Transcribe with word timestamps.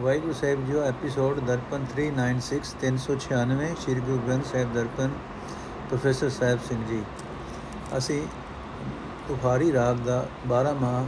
ਵਾਹਿਗੁਰੂ 0.00 0.32
ਸਾਹਿਬ 0.32 0.66
ਜੀਓ 0.66 0.82
episode 0.82 1.40
Darpan 1.40 1.84
396 1.96 2.74
396 2.80 3.70
Shri 3.80 4.00
Guru 4.00 4.18
Granth 4.18 4.44
Sahib 4.44 4.74
Darpan, 4.74 5.08
professor 5.88 6.28
Sahib 6.28 6.58
Singh 6.68 6.84
ji. 6.86 7.02
ਅਸੀਂ 7.98 8.22
ਤੁਖਾਰੀ 9.28 9.72
ਰਾਗ 9.72 9.96
ਦਾ 9.96 10.26
12 10.48 10.72
ਮਾਹ 10.72 11.04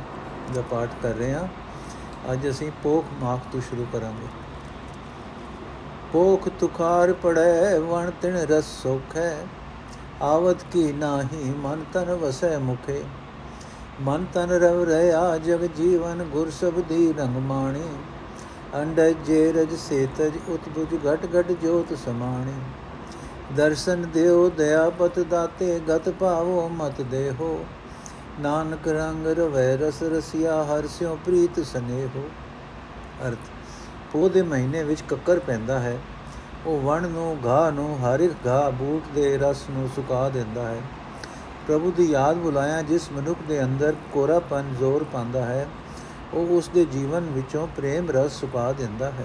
ਦਾ 0.54 0.62
ਪਾਠ 0.70 0.88
ਕਰ 1.02 1.14
ਰਹੇ 1.14 1.34
ਹਾਂ। 1.34 1.48
ਅੱਜ 2.32 2.50
ਅਸੀਂ 2.50 2.70
ਪੋਖ 2.82 3.04
ਮਾਖ 3.20 3.40
ਤੋਂ 3.52 3.60
ਸ਼ੁਰੂ 3.60 3.86
ਕਰਾਂਗੇ। 3.92 4.26
ਪੋਖ 6.12 6.48
ਤੁਖਾਰ 6.48 7.12
ਪੜੈ 7.12 7.78
ਵਣ 7.78 8.10
ਤਿਣ 8.22 8.36
ਰਸ 8.36 8.64
ਸੁਖ 8.64 9.16
ਹੈ 9.16 9.46
ਆਵਤ 10.22 10.56
ਕੀ 10.72 10.92
ਨਾਹੀ, 10.92 11.54
ਮਨ 11.58 11.84
ਤਨ 11.92 12.14
ਵਸੈ 12.14 12.58
ਮੁਖੇ। 12.58 13.02
ਮਨ 14.00 14.26
ਤਨ 14.32 14.50
ਰਵ 14.50 14.82
ਰਹਾ, 14.82 15.38
ਜਗ 15.38 15.66
ਜੀਵਨ 15.66 16.22
ਗੁਰ 16.22 16.50
ਸਬਦੀ 16.50 17.12
ਰੰਗ 17.12 17.36
ਮਾਣੀ। 17.36 17.88
ਅੰਡਜ 18.74 19.14
ਜੇ 19.26 19.52
ਰਜ 19.52 19.74
ਸੇਤਜ 19.74 20.32
ਉਤਬੁਜ 20.48 20.94
ਘਟ 21.06 21.26
ਘਟ 21.36 21.52
ਜੋਤ 21.52 21.92
ਸਮਾਣੇ। 21.98 22.52
ਦਰਸ਼ਨ 23.56 24.02
ਦਿਓ 24.14 24.50
ਦਇਆ 24.50 24.90
ਪਤ 24.90 25.18
ਦਾਤੇ, 25.20 25.80
ਗਤ 25.88 26.08
ਭਾਵੋ 26.08 26.68
ਮਤ 26.68 27.00
ਦੇਹੋ। 27.00 27.64
ਨਾਨਕ 28.40 28.88
ਰੰਗ 28.88 29.26
ਰਵੈ 29.26 29.76
ਰਸ 29.76 30.02
ਰਸਿਆ, 30.02 30.64
ਹਰ 30.64 30.86
ਸਿਉ 30.86 31.16
ਪ੍ਰੀਤ 31.16 31.60
ਸਨੇਹੋ। 31.60 32.22
ਅਰਥ 33.28 33.50
ਪੋ 34.12 34.28
ਦੇ 34.28 34.42
ਮਹੀਨੇ 34.42 34.82
ਵਿੱਚ 34.82 35.02
ਕੱਕਰ 35.08 35.38
ਪੈਂਦਾ 35.38 35.78
ਹੈ। 35.78 35.98
ਉਹ 36.66 36.80
ਵਣ 36.80 37.08
ਨੂੰ, 37.08 37.36
ਘਾਹ 37.46 37.72
ਨੂੰ, 37.72 37.98
ਹਰ 37.98 38.20
ਇੱਕ 38.20 38.34
ਘਾਹ 38.46 38.70
ਬੂਟ 38.70 39.02
ਦੇ 39.14 39.38
ਰਸ 39.38 39.64
ਨੂੰ 39.70 39.88
ਸੁਕਾ 39.96 40.28
ਦਿੰਦਾ 40.28 40.68
ਹੈ। 40.68 40.80
ਪ੍ਰਭੂ 41.66 41.90
ਦੀ 41.90 42.10
ਯਾਦ 42.10 42.36
ਬੁਲਾਇਆ 42.36 42.82
ਜਿਸ 42.82 43.12
ਮਨੁੱਖ 43.12 43.38
ਦੇ 43.48 43.62
ਅੰਦਰ 43.64 43.94
ਕੋਰਾਪਨ 44.12 44.74
ਜ਼ੋਰ 44.78 45.04
ਪਾਉਂਦਾ 45.04 45.44
ਹੈ। 45.44 45.68
ਉਹ 46.34 46.46
ਉਸ 46.46 46.68
ਦੇ 46.68 46.84
ਜੀਵਨ 46.84 47.20
ਵਿੱਚੋਂ 47.20 47.68
ਪ੍ਰੇਮ 47.76 48.10
ਰਸ 48.10 48.32
ਸੁਕਾ 48.32 48.72
ਦਿੰਦਾ 48.72 49.10
ਹੈ। 49.10 49.24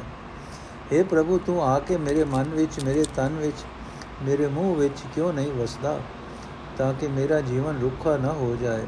اے 0.91 1.05
ਪ੍ਰਭੂ, 1.05 1.39
ਤੂੰ 1.45 1.63
ਆ 1.63 1.79
ਕੇ 1.79 1.97
ਮੇਰੇ 1.97 2.23
ਮਨ 2.23 2.43
ਵਿੱਚ, 2.43 2.83
ਮੇਰੇ 2.83 3.05
ਤਨ 3.15 3.35
ਵਿੱਚ, 3.37 3.57
ਮੇਰੇ 4.23 4.47
ਮੂੰਹ 4.47 4.75
ਵਿੱਚ 4.75 4.97
ਕਿਉਂ 5.15 5.33
ਨਹੀਂ 5.33 5.51
ਵਸਦਾ? 5.51 5.99
ਤਾਂ 6.77 6.93
ਕਿ 6.93 7.07
ਮੇਰਾ 7.07 7.41
ਜੀਵਨ 7.41 7.79
ਰੁੱਖਾ 7.81 8.17
ਨਾ 8.17 8.31
ਹੋ 8.31 8.57
ਜਾਏ। 8.61 8.83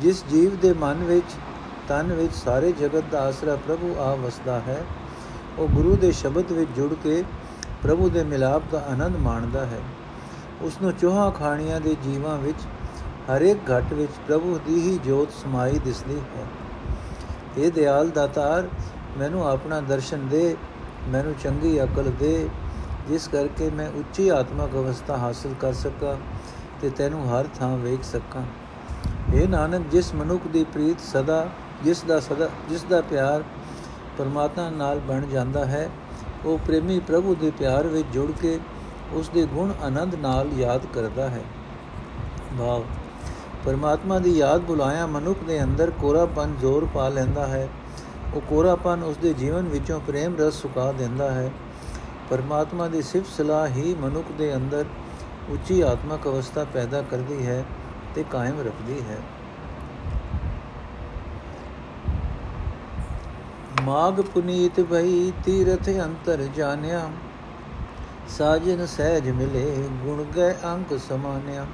ਜਿਸ 0.00 0.24
ਜੀਵ 0.30 0.56
ਦੇ 0.56 0.72
ਮਨ 0.72 0.94
ਵਿੱਚ, 0.94 1.34
ਤਨ 1.88 2.12
ਵਿੱਚ 2.12 2.34
ਸਾਰੇ 2.34 2.72
ਜਗਤ 2.72 3.04
ਦਾ 3.12 3.20
ਆਸਰਾ 3.20 3.56
ਪ੍ਰਭੂ 3.56 3.96
ਆ 3.98 4.14
ਵਸਦਾ 4.14 4.60
ਹੈ, 4.60 4.84
ਉਹ 5.58 5.68
ਗੁਰੂ 5.68 5.96
ਦੇ 5.96 6.12
ਸ਼ਬਦ 6.12 6.52
ਵਿੱਚ 6.52 6.70
ਜੁੜ 6.76 6.94
ਕੇ 6.94 7.24
ਪ੍ਰਭੂ 7.82 8.08
ਦੇ 8.08 8.24
ਮਿਲਾਪ 8.24 8.62
ਦਾ 8.72 8.86
ਆਨੰਦ 8.88 9.16
ਮਾਣਦਾ 9.16 9.66
ਹੈ। 9.66 9.80
ਉਸ 10.62 10.72
ਨੂੰ 10.82 10.92
ਚੋਹਾ 10.92 11.30
ਖਾਣੀਆਂ 11.30 11.80
ਦੇ 11.80 11.96
ਜੀਵਾਂ 12.04 12.38
ਵਿੱਚ 12.38 12.58
ਹਰ 13.32 13.42
ਇੱਕ 13.42 13.72
ਘਟ 13.78 13.92
ਵਿੱਚ 13.92 14.12
ਪ੍ਰਭੂ 14.26 14.60
ਦੀ 14.66 14.80
ਹੀ 14.80 14.98
ਜੋਤ 14.98 15.30
ਸਮਾਈ 15.30 15.78
ਦਿਸਦੀ 15.78 16.18
ਹੈ। 16.18 16.65
ਇਹ 17.58 17.70
ਦਿਆਲ 17.72 18.10
ਦਾਤਾਰ, 18.10 18.68
ਮੈਨੂੰ 19.18 19.46
ਆਪਣਾ 19.48 19.80
ਦਰਸ਼ਨ 19.80 20.26
ਦੇ, 20.28 20.56
ਮੈਨੂੰ 21.08 21.34
ਚੰਗੀ 21.34 21.82
ਅਕਲ 21.84 22.10
ਦੇ। 22.18 22.48
ਜਿਸ 23.08 23.28
ਕਰਕੇ 23.28 23.70
ਮੈਂ 23.70 23.88
ਉੱਚੀ 23.88 24.28
ਆਤਮਿਕ 24.28 24.74
ਅਵਸਥਾ 24.74 25.16
ਹਾਸਲ 25.16 25.54
ਕਰ 25.60 25.72
ਸਕਾਂ 25.72 26.16
ਤੇ 26.80 26.90
ਤੈਨੂੰ 26.90 27.28
ਹਰ 27.28 27.46
ਥਾਂ 27.58 27.76
ਵੇਖ 27.76 28.04
ਸਕਾਂ। 28.04 28.42
ਇਹ 29.34 29.48
ਨਾਨਕ, 29.48 29.82
ਜਿਸ 29.90 30.14
ਮਨੁੱਖ 30.14 30.46
ਦੀ 30.46 30.64
ਪ੍ਰੀਤ 30.64 31.00
ਸਦਾ, 31.00 31.48
ਜਿਸ 31.84 32.02
ਦਾ 32.02 32.20
ਸਦਾ, 32.20 32.48
ਜਿਸ 32.68 32.82
ਦਾ 32.82 33.00
ਪਿਆਰ 33.00 33.44
ਪਰਮਾਤਮਾ 34.18 34.68
ਨਾਲ 34.70 34.98
ਬਣ 34.98 35.26
ਜਾਂਦਾ 35.26 35.64
ਹੈ, 35.64 35.88
ਉਹ 36.44 36.58
ਪ੍ਰੇਮੀ 36.58 36.98
ਪ੍ਰਭੂ 37.00 37.34
ਦੇ 37.34 37.50
ਪਿਆਰ 37.50 37.86
ਵਿੱਚ 37.86 38.06
ਜੁੜ 38.12 38.30
ਕੇ 38.32 38.58
ਉਸ 39.12 39.28
ਦੇ 39.28 39.46
ਗੁਣ 39.46 39.72
ਆਨੰਦ 39.82 40.14
ਨਾਲ 40.14 40.48
ਯਾਦ 40.56 40.86
ਕਰਦਾ 40.94 41.28
ਹੈ। 41.28 41.42
ਭਾਵ 42.58 42.84
ਪਰਮਾਤਮਾ 43.64 44.18
ਦੀ 44.18 44.38
ਯਾਦ 44.38 44.60
ਬੁਲਾਇਆ, 44.60 45.06
ਮਨੁੱਖ 45.06 45.38
ਦੇ 45.44 45.62
ਅੰਦਰ 45.62 45.90
ਕੋਰਾਪਨ 45.90 46.54
ਜ਼ੋਰ 46.60 46.88
ਪਾ 46.94 47.08
ਲੈਂਦਾ 47.08 47.46
ਹੈ। 47.46 47.68
ਉਹ 48.34 48.40
ਕੋਰਾਪਨ 48.40 49.02
ਉਸ 49.02 49.16
ਦੇ 49.16 49.32
ਜੀਵਨ 49.34 49.68
ਵਿੱਚੋਂ 49.68 50.00
ਪ੍ਰੇਮ 50.00 50.36
ਰਸ 50.36 50.54
ਸੁਕਾ 50.54 50.92
ਦਿੰਦਾ 50.92 51.30
ਹੈ। 51.30 51.50
ਪਰਮਾਤਮਾ 52.30 52.88
ਦੀ 52.88 53.02
ਸਿਫਤ 53.02 53.26
ਸਲਾਹ 53.26 53.66
ਹੀ 53.66 53.94
ਮਨੁੱਖ 53.94 54.32
ਦੇ 54.38 54.54
ਅੰਦਰ 54.54 54.84
ਉੱਚੀ 55.48 55.80
ਆਤਮਿਕ 55.80 56.26
ਅਵਸਥਾ 56.26 56.64
ਪੈਦਾ 56.64 57.02
ਕਰਦੀ 57.02 57.46
ਹੈ 57.46 57.64
ਤੇ 58.14 58.24
ਕਾਇਮ 58.30 58.60
ਰੱਖਦੀ 58.60 59.00
ਹੈ। 59.10 59.18
ਮਾਗ 63.82 64.20
ਪੁਨੀਤ 64.20 64.80
ਭਈ 64.80 65.32
ਤੀਰਥ 65.44 65.88
ਅੰਤਰ 65.88 66.42
ਜਾਣਿਆ, 66.56 67.10
ਸਾਜਨ 68.28 68.86
ਸਹਿਜ 68.86 69.30
ਮਿਲੇ, 69.30 69.88
ਗੁਣ 70.04 70.24
ਗਏ 70.24 70.54
ਅੰਕ 70.64 70.98
ਸਮਾਨਿਆ। 71.08 71.66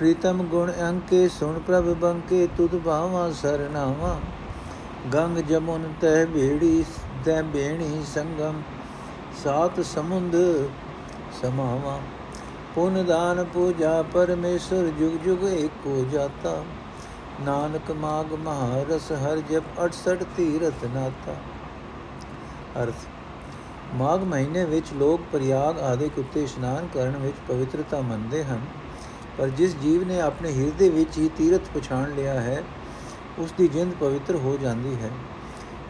ਪ੍ਰੀਤਮ 0.00 0.42
ਗੁਣ 0.42 0.72
ਅੰਕੇ 0.88 1.28
ਸੁਣ 1.28 1.58
ਪ੍ਰਭ 1.58 1.84
ਬੰਕੇ, 1.84 2.48
ਤੁਧ 2.56 2.78
ਭਾਵਾ 2.78 3.30
ਸਰਨਾਵਾ। 3.32 4.18
ਗੰਗ 5.14 5.38
ਜਮੁਨ 5.38 5.92
ਤਹਿ 6.00 6.26
ਬੇੜੀ 6.26 6.84
ਤੈ 7.24 7.42
ਬੇਣੀ 7.42 8.04
ਸੰਗਮ, 8.14 8.62
ਸਾਤ 9.44 9.80
ਸਮੁੰਦ 9.80 10.36
ਸਮਾਵਾ। 11.42 12.00
ਪੁਨ 12.74 13.04
ਦਾਨ 13.06 13.44
ਪੂਜਾ 13.44 14.02
ਪਰਮੇਸ਼ਰ, 14.02 14.90
ਜੁਗ 14.98 15.12
ਜੁਗ 15.24 15.44
ਏਕੋ 15.44 16.04
ਜਾਤਾ। 16.12 16.64
ਨਾਨਕ 17.40 17.90
ਮਾਗ 17.90 18.32
ਮਹਾਰਸ, 18.32 19.12
ਹਰ 19.12 19.36
ਜਪ 19.36 19.78
68 19.78 20.24
ਤੀਰਥ 20.36 20.84
ਨਾਤਾ। 20.84 21.36
ਅਰਥ 22.82 23.06
ਮਾਗ 23.94 24.24
ਮਹੀਨੇ 24.24 24.64
ਵਿੱਚ 24.64 24.86
ਲੋਕ 24.92 25.20
ਪ੍ਰਯਾਗ 25.32 25.78
ਆਦਿ 25.78 26.08
ਕੁੱਤੇ 26.08 26.42
ਇਸ਼ਨਾਨ 26.42 26.88
ਕਰਨ 26.94 27.16
ਵਿੱਚ 27.16 27.36
ਪਵਿੱਤਰਤਾ 27.48 28.00
ਮੰਨਦੇ 28.00 28.44
ਹਨ। 28.44 28.60
ਪਰ 29.38 29.48
ਜਿਸ 29.48 29.76
ਜੀਵ 29.76 30.06
ਨੇ 30.06 30.20
ਆਪਣੇ 30.20 30.52
ਹਿਰਦੇ 30.52 30.88
ਵਿੱਚ 30.88 31.18
ਹੀ 31.18 31.28
ਤੀਰਥ 31.36 31.68
ਪਛਾਣ 31.74 32.10
ਲਿਆ 32.10 32.40
ਹੈ 32.40 32.62
ਉਸ 33.38 33.52
ਦੀ 33.58 33.68
ਜਿੰਦ 33.68 33.94
ਪਵਿੱਤਰ 34.00 34.36
ਹੋ 34.36 34.56
ਜਾਂਦੀ 34.62 34.94
ਹੈ। 35.02 35.10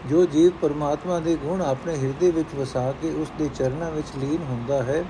ਜੋ 0.07 0.25
ਜੀਵ 0.27 0.51
ਪਰਮਾਤਮਾ 0.63 1.19
ਦੇ 1.19 1.37
ਗੁਣ 1.37 1.63
ਆਪਣੇ 1.63 1.97
ਹਿਰਦੇ 1.97 2.31
ਵਿੱਚ 2.31 2.55
ਵਸਾ 2.55 2.93
ਕੇ 3.03 3.11
ਉਸ 3.13 3.33
ਦੇ 3.39 3.49
ਚਰਨਾਂ 3.55 3.91
ਵਿੱਚ 3.91 4.07
ਲੀਨ 4.19 4.43
ਹੁੰਦਾ 4.43 4.83
ਹੈ, 4.83 5.05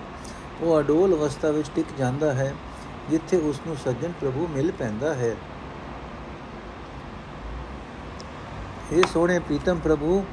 ਉਹ 0.62 0.78
ਅਡੋਲ 0.80 1.14
ਅਵਸਥਾ 1.14 1.50
ਵਿੱਚ 1.50 1.70
ਟਿਕ 1.74 1.86
ਜਾਂਦਾ 1.98 2.32
ਹੈ, 2.34 2.54
ਜਿੱਥੇ 3.10 3.36
ਉਸ 3.36 3.60
ਨੂੰ 3.66 3.76
ਸੱਜਣ 3.76 4.12
ਪ੍ਰਭੂ 4.20 4.48
ਮਿਲ 4.50 4.72
ਪੈਂਦਾ 4.72 5.14
ਹੈ। 5.14 5.36
ਇਹ 8.92 9.02
ਸੋਹਣੇ 9.12 9.38
ਪ੍ਰੀਤਮ 9.38 9.78
ਪ੍ਰਭੂ, 9.78 10.24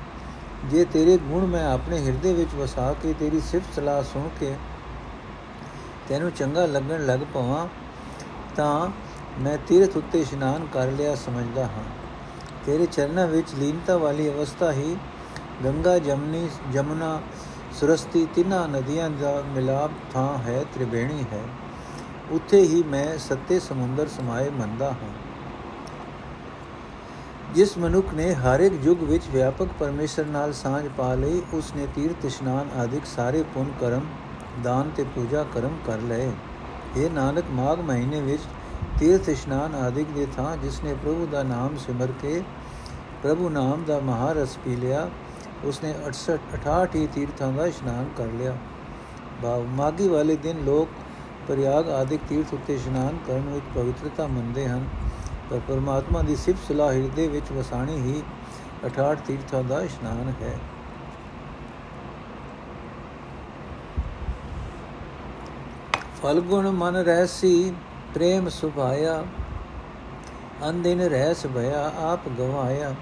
ਜੇ 0.66 0.86
ਤੇਰੇ 0.86 1.18
ਗੁਣ 1.18 1.46
ਮੈਂ 1.46 1.66
ਆਪਣੇ 1.66 2.00
ਹਿਰਦੇ 2.06 2.34
ਵਿੱਚ 2.34 2.56
ਵਸਾ 2.56 2.94
ਕੇ 2.94 3.14
ਤੇਰੀ 3.20 3.40
ਸਿਫਤ 3.40 3.76
ਸਲਾਹ 3.76 4.04
ਸੁਣ 4.04 4.30
ਕੇ 4.40 4.54
ਤੈਨੂੰ 6.10 6.32
ਚੰਗਾ 6.32 6.66
ਲੱਗਣ 6.66 7.06
ਲੱਗ 7.06 7.20
ਪਵਾਂ 7.34 7.68
ਤਾਂ 8.58 8.90
ਮੈਂ 9.40 9.58
ਤੀਰਥ 9.68 9.98
ਉੱਤੇ 9.98 10.22
ਇਸ਼ਨਾਨ 10.22 10.68
ਕਰ 10.74 10.88
ਲਿਆ 10.88 11.16
ਸਮਝਦਾ 11.16 11.64
ਹਾਂ। 11.64 11.84
ਤੇਰੇ 12.66 12.86
ਚਰਨਾਂ 12.86 13.28
ਵਿੱਚ 13.28 13.54
ਲੀਨਤਾ 13.56 13.98
ਵਾਲੀ 13.98 14.30
ਅਵਸਥਾ 14.30 14.72
ਹੀ 14.72 14.98
ਗੰਗਾ, 15.66 16.00
ਜਮਨੀ, 16.00 16.50
ਜਮਨਾ, 16.74 17.22
ਸੁਰਸਤੀ 17.80 18.28
ਤਿੰਨਾਂ 18.36 18.68
ਨਦੀਆਂ 18.68 19.10
ਦਾ 19.10 19.44
ਮਿਲਾਪ 19.48 19.92
ਥਾਂ 20.14 20.38
ਹੈ, 20.38 20.66
ਤ੍ਰਿਵੇਣੀ 20.74 21.24
ਹੈ। 21.34 21.44
ਉੱਥੇ 22.32 22.62
ਹੀ 22.62 22.84
ਮੈਂ 22.84 23.18
ਸੱਤੇ 23.18 23.60
ਸਮੁੰਦਰ 23.60 24.08
ਸਮਾਏ 24.08 24.50
ਮੰਦਾ 24.50 24.92
ਹਾਂ। 24.92 25.10
ਜਿਸ 27.56 27.78
ਮਨੁੱਖ 27.78 28.14
ਨੇ 28.14 28.34
ਹਰ 28.34 28.60
ਇੱਕ 28.60 28.74
ਯੁੱਗ 28.84 29.04
ਵਿੱਚ 29.04 29.24
ਵਿਆਪਕ 29.32 29.68
ਪਰਮੇਸ਼ਰ 29.80 30.26
ਨਾਲ 30.26 30.54
ਸਾਂਝ 30.54 30.90
ਪਾ 30.98 31.14
ਲਈ 31.14 31.42
ਉਸ 31.54 31.76
ਨੇ 31.76 31.88
ਤੀਰਥ 31.96 32.26
ਇਸ਼ਨਾਨ 32.26 32.80
ਆਦਿਕ 32.80 33.06
ਸਾਰੇ 33.06 33.44
ਪੁੰਨ 33.44 33.72
ਕਰਮ, 33.80 34.02
ਦਾਨ 34.64 34.92
ਤੇ 34.96 35.04
ਪੂਜਾ 35.04 35.46
ਕਰਮ 35.54 35.78
ਕਰ 35.86 35.98
ਲਏ। 35.98 36.32
ਇਹ 36.98 37.10
ਨਾਨਕ, 37.10 37.50
ਮਾਘ 37.52 37.76
ਮਹੀਨੇ 37.76 38.22
ਵਿੱਚ 38.22 38.42
ਤੀਰਥ 39.00 39.30
ਇਸ਼ਨਾਨ 39.30 39.76
ਆਦਿਕ 39.76 40.08
ਦੇ 40.08 40.28
ਥਾਂ 40.38 40.56
ਜਿਸ 40.58 40.84
ਨੇ 40.84 40.94
ਪ੍ਰਭੂ 40.94 41.26
ਦਾ 41.26 41.44
ਨਾਮ 41.44 41.78
ਸਿਮਰ 41.78 42.12
ਕੇ, 42.22 42.42
ਪ੍ਰਭੂ 43.24 43.50
ਨਾਮ 43.50 43.84
ਦਾ 43.84 44.00
ਮਹਾਰਸ 44.00 44.58
ਪੀ 44.66 44.76
ਲਿਆ 44.76 45.10
ਉਸ 45.66 45.84
ਨੇ 45.84 45.94
68 46.08 46.38
68 46.54 46.96
ਹੀ 46.96 47.08
ਤੀਰਥਾਂ 47.08 47.52
ਦਾ 47.52 47.66
ਇਸ਼ਨਾਨ 47.66 48.06
ਕਰ 48.18 48.28
ਲਿਆ। 48.40 48.56
ਬਾਵ 49.42 49.66
ਮਾਗੀ 49.76 50.08
ਵਾਲੇ 50.08 50.36
ਦਿਨ 50.36 50.64
ਲੋਕ 50.66 50.90
ਪ੍ਰਯਾਗ 51.48 51.90
ਆਦਿਕ 51.90 52.22
ਤੀਰਥ 52.30 52.54
ਉੱਤੇ 52.54 52.76
ਇਸ਼ਨਾਨ 52.76 53.18
ਕਰਨ 53.28 53.50
ਵਿੱਚ 53.50 53.66
ਪਵਿੱਤਰਤਾ 53.76 54.28
ਮੰਨਦੇ 54.28 54.68
ਹਨ, 54.68 54.88
ਪਰ 55.50 55.60
ਪਰਮਾਤਮਾ 55.68 56.22
ਦੀ 56.22 56.36
ਸਿਫਤ 56.36 56.68
ਸਲਾਹ 56.68 56.92
ਹਿਰਦੇ 56.94 57.28
ਵਿੱਚ 57.28 57.52
ਵਸਾਣੀ 57.52 57.98
ਹੀ 57.98 58.24
68 58.86 59.22
ਤੀਰਥਾਂ 59.28 59.64
ਦਾ 59.64 59.82
ਇਸ਼ਨਾਨ 59.82 60.34
ਹੈ। 60.42 60.58
ਫਲਗੁਣ 66.24 66.72
ਮਨ 66.72 66.96
ਰਹਿਸੀ 66.96 67.74
ਪ੍ਰੇਮ 68.14 68.50
ਸੁਭਾਇਆ। 68.50 69.24
ਅੰਦਿਨ 70.70 71.02
ਰਹਿਸ 71.02 71.46
ਭਇਆ 71.56 71.92
ਆਪ 71.98 72.20
ਗਵਾਇਆ। 72.40 72.96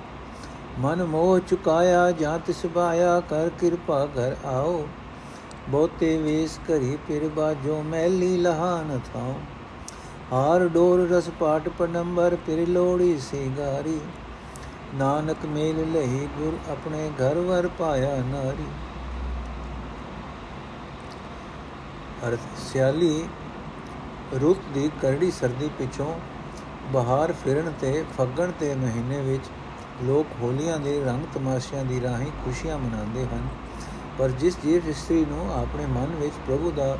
ਮਨ 0.79 1.03
ਮੋਹ 1.03 1.39
ਚੁਕਾਇਆ, 1.39 2.11
ਜਾਂ 2.11 2.39
ਤਿਸ 2.39 2.65
ਬਾਇਆ, 2.65 3.19
ਕਰ 3.19 3.49
ਕਿਰਪਾ 3.49 4.05
ਘਰ 4.05 4.35
ਆਓ। 4.45 4.87
ਬਹੁਤੇ 5.69 6.17
ਵੇਸ 6.17 6.59
ਕਰੀ 6.67 6.97
ਫਿਰ 7.07 7.27
ਬਾਜੋ 7.29 7.83
ਮੈਲੀ 7.83 8.37
ਲਹਾਨ 8.37 8.99
ਥਾਉ। 9.13 9.33
ਹਾਰ 10.31 10.67
ਡੋਰ 10.67 11.09
ਰਸ 11.09 11.29
ਪਾਟ 11.39 11.69
ਪਨੰਬਰ, 11.69 12.37
ਫਿਰ 12.45 12.67
ਲੋੜੀ 12.67 13.19
ਸਿੰਗਾਰੀ। 13.19 13.99
ਨਾਨਕ 14.95 15.45
ਮੇਲ 15.45 15.91
ਲਹੀ, 15.91 16.27
ਗੁਰ 16.37 16.71
ਆਪਣੇ 16.71 17.09
ਘਰ 17.21 17.35
ਵਰ 17.35 17.67
ਪਾਇਆ 17.67 18.15
ਨਾਰੀ। 18.15 18.67
ਅਰਥ 22.27 22.39
ਸਿਆਲੀ 22.57 23.23
ਰੁੱਤ 24.41 24.59
ਦੀ 24.73 24.91
ਕਰੜੀ 25.01 25.31
ਸਰਦੀ 25.31 25.69
ਪਿਛੋਂ 25.79 26.19
ਬਹਾਰ 26.93 27.31
ਫਿਰਨ 27.31 27.73
ਤੇ 27.81 28.05
ਫੱਗਣ 28.17 28.51
ਤੇ 28.59 28.75
ਮਹੀਨੇ 28.75 29.21
ਵਿੱਚ 29.21 29.43
ਲੋਕ 30.03 30.27
ਹੋਲੀਆਂ 30.41 30.79
ਦੇ 30.79 31.03
ਰੰਗ 31.05 31.25
ਤਮਾਸ਼ਿਆਂ 31.33 31.85
ਦੀ 31.85 32.01
ਰਾਹੀਂ 32.01 32.31
ਖੁਸ਼ੀਆਂ 32.45 32.77
ਮਨਾਉਂਦੇ 32.77 33.25
ਹਨ। 33.25 33.47
ਪਰ 34.19 34.29
ਜਿਸ 34.29 34.57
ਜੀਵ 34.63 34.89
ਇਸਤਰੀ 34.89 35.25
ਨੂੰ 35.25 35.61
ਆਪਣੇ 35.61 35.85
ਮਨ 35.85 36.15
ਵਿੱਚ 36.15 36.33
ਪ੍ਰਭੂ 36.47 36.71
ਦਾ 36.71 36.97